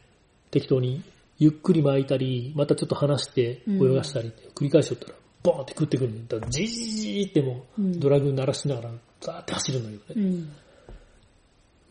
[0.52, 1.04] 適当に
[1.38, 6.36] ゆっくり巻いたり、またちょっと離して泳がしたりって繰り返しとったら、ボーンって食ってくるんだ。
[6.36, 8.92] だからジージージーってもう、うんドラグ鳴らしながら、
[9.22, 10.44] ザーって走るんだけどね。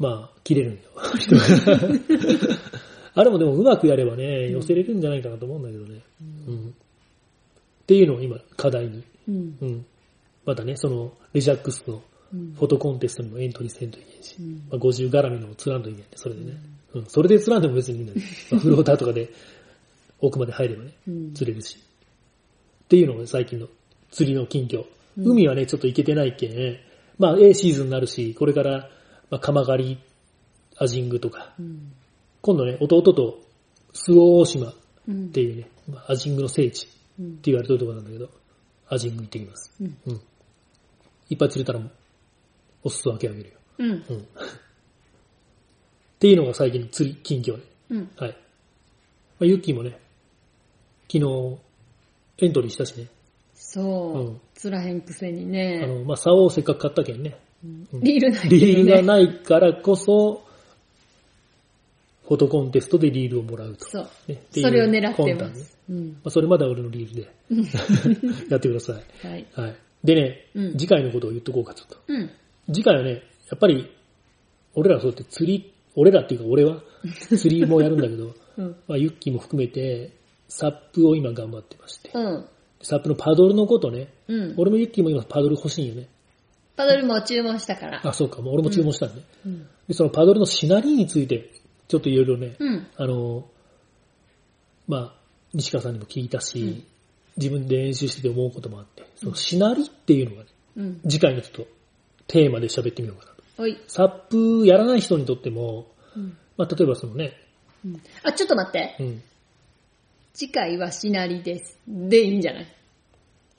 [0.01, 0.81] うんまあ、切れるんよ。
[1.19, 1.43] 人が
[3.15, 6.01] あれもでもうまくやればね、寄せれるんじゃないかなと思うんだけどね。
[6.49, 6.69] うん。
[6.69, 6.73] っ
[7.87, 9.05] ていうのを今、課題に。
[9.29, 9.87] うんうん。
[10.47, 16.57] またね、その、レジャックスのうんフォトコンテストにもエントリーせんといけんし、うんまあ、50絡みのを釣らんといけないね、それでね。
[16.95, 17.07] うん。
[17.07, 19.29] それで釣らんでも別にいいんだけど、まあフローターとかで
[20.21, 21.77] 奥まで入ればね、うん釣れるし。
[21.77, 23.69] っていうのが最近の
[24.11, 24.85] 釣りの近況。
[25.19, 26.79] 海はね、ちょっと行けてないけん、
[27.19, 28.89] まあ、A シーズンになるし、これから、
[29.31, 29.99] まあ、鎌狩り、
[30.77, 31.93] アジングとか、うん
[32.43, 33.39] 今度ね、弟と、
[33.93, 34.75] 周防大島っ
[35.09, 38.31] うんていうね、まあ、アジングの聖地ってうん言われてるところなんだけど、
[38.89, 39.73] アジング行ってきます。
[39.81, 40.21] うんうん。
[41.29, 41.81] いっぱい釣れたら、
[42.83, 43.57] お裾分けあげるよ。
[43.79, 43.99] うんうん。
[44.01, 44.03] っ
[46.19, 47.63] ていうのが最近の釣り近況で。
[47.91, 48.31] うんはい。
[48.31, 48.37] ま
[49.43, 50.01] あ、ユッキーもね、
[51.13, 51.59] 昨日、
[52.39, 53.09] エントリーしたしね。
[53.55, 55.87] そう、うん釣らへんくせにあね。
[55.87, 57.39] の、まあ、竿をせっかく買ったけんね。
[57.65, 60.43] うんリールない、リールがないからこそ、
[62.31, 63.85] フォトコンテストでリールをもらうと。
[63.85, 64.09] そう。
[64.29, 65.77] ねそれを狙ってます。
[65.89, 66.09] うん。
[66.11, 67.29] まあ、それまでは俺のリールで
[68.49, 69.27] やってください。
[69.27, 69.47] はい。
[69.53, 69.77] はい。
[70.05, 71.99] でね、うん次回のことを言っとこうか、ちょっと。
[72.07, 72.31] うん。
[72.73, 73.17] 次回はね、や
[73.57, 73.91] っぱり、
[74.75, 76.83] 俺らはそうやって釣り、俺らっていうか俺は
[77.37, 78.77] 釣りもやるんだけど、うん。
[78.87, 80.13] まあ、ユッキーも含めて、
[80.47, 82.11] サップを今頑張ってまして。
[82.15, 82.45] うん。
[82.81, 84.55] サップのパドルのことね、うん。
[84.57, 86.09] 俺もユッキーも今パドル欲しいんよね。
[86.81, 88.01] パドルも注文したから。
[88.05, 89.23] あ、そうか、もう俺も注文したんで。
[89.47, 89.67] うん。
[89.89, 91.51] で、そのパドルのしなりについて、
[91.89, 92.87] ちょっといろいろね、うん。
[92.97, 93.45] あの、
[94.89, 95.15] まあ、
[95.53, 96.85] 西川さんにも聞いたし、うん
[97.37, 101.01] 自分で練習してて思うこともあって、そのしなりっていうのがね、うん。
[101.09, 101.67] 次回のちょっと
[102.27, 103.63] テーマで喋ってみようかなと。
[103.63, 103.79] おい。
[103.87, 106.37] サップやらない人にとっても、うん。
[106.59, 107.35] まあ、例えばそのね、
[107.85, 108.97] うんあ、ちょっと待って。
[108.99, 109.23] うん、
[110.35, 111.79] 次回はしなりです。
[111.87, 112.65] でいいんじゃない？
[112.65, 112.67] あ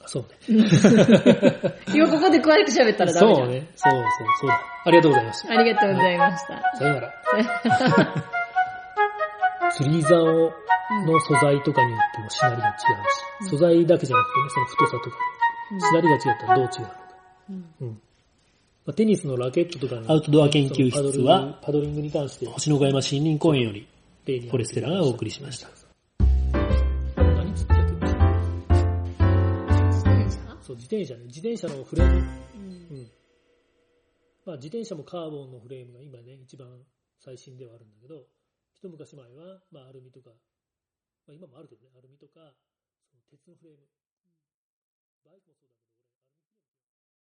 [0.07, 0.65] そうね。
[1.93, 3.45] 今ここで詳しく喋ったらダメじゃ。
[3.45, 4.03] そうんね、そうそう、
[4.41, 4.61] そうだ。
[4.85, 5.53] ありがとうございました。
[5.53, 6.77] ありがとうございました。
[6.77, 7.13] さよなら。
[9.77, 10.53] フリーザーを
[11.05, 15.17] の素材とかによってもしなりが違うし、素材だけじゃなくてね、その太さとか、
[15.79, 17.01] しなりが違ったらどう違うのか。
[17.49, 18.01] うんうん。
[18.85, 23.87] まあ、テニスのラケットとかのアウトドア研究室はパドリングに関して星の小山森林公園より
[24.25, 25.80] フォレステラがお送りしました。
[30.71, 31.25] そう、自転車ね。
[31.25, 32.15] 自転車のフレーム。
[32.15, 33.11] うんうん。
[34.45, 36.87] まあ自転車もカーボンのフレームが今ね、一番
[37.19, 38.23] 最新ではあるんだけど、
[38.73, 40.31] 一昔前は、まあアルミとか、
[41.27, 42.55] まあ今もあるけどね、アルミとか、
[43.11, 43.83] その鉄のフレーム。
[45.25, 45.70] バイクもそうだ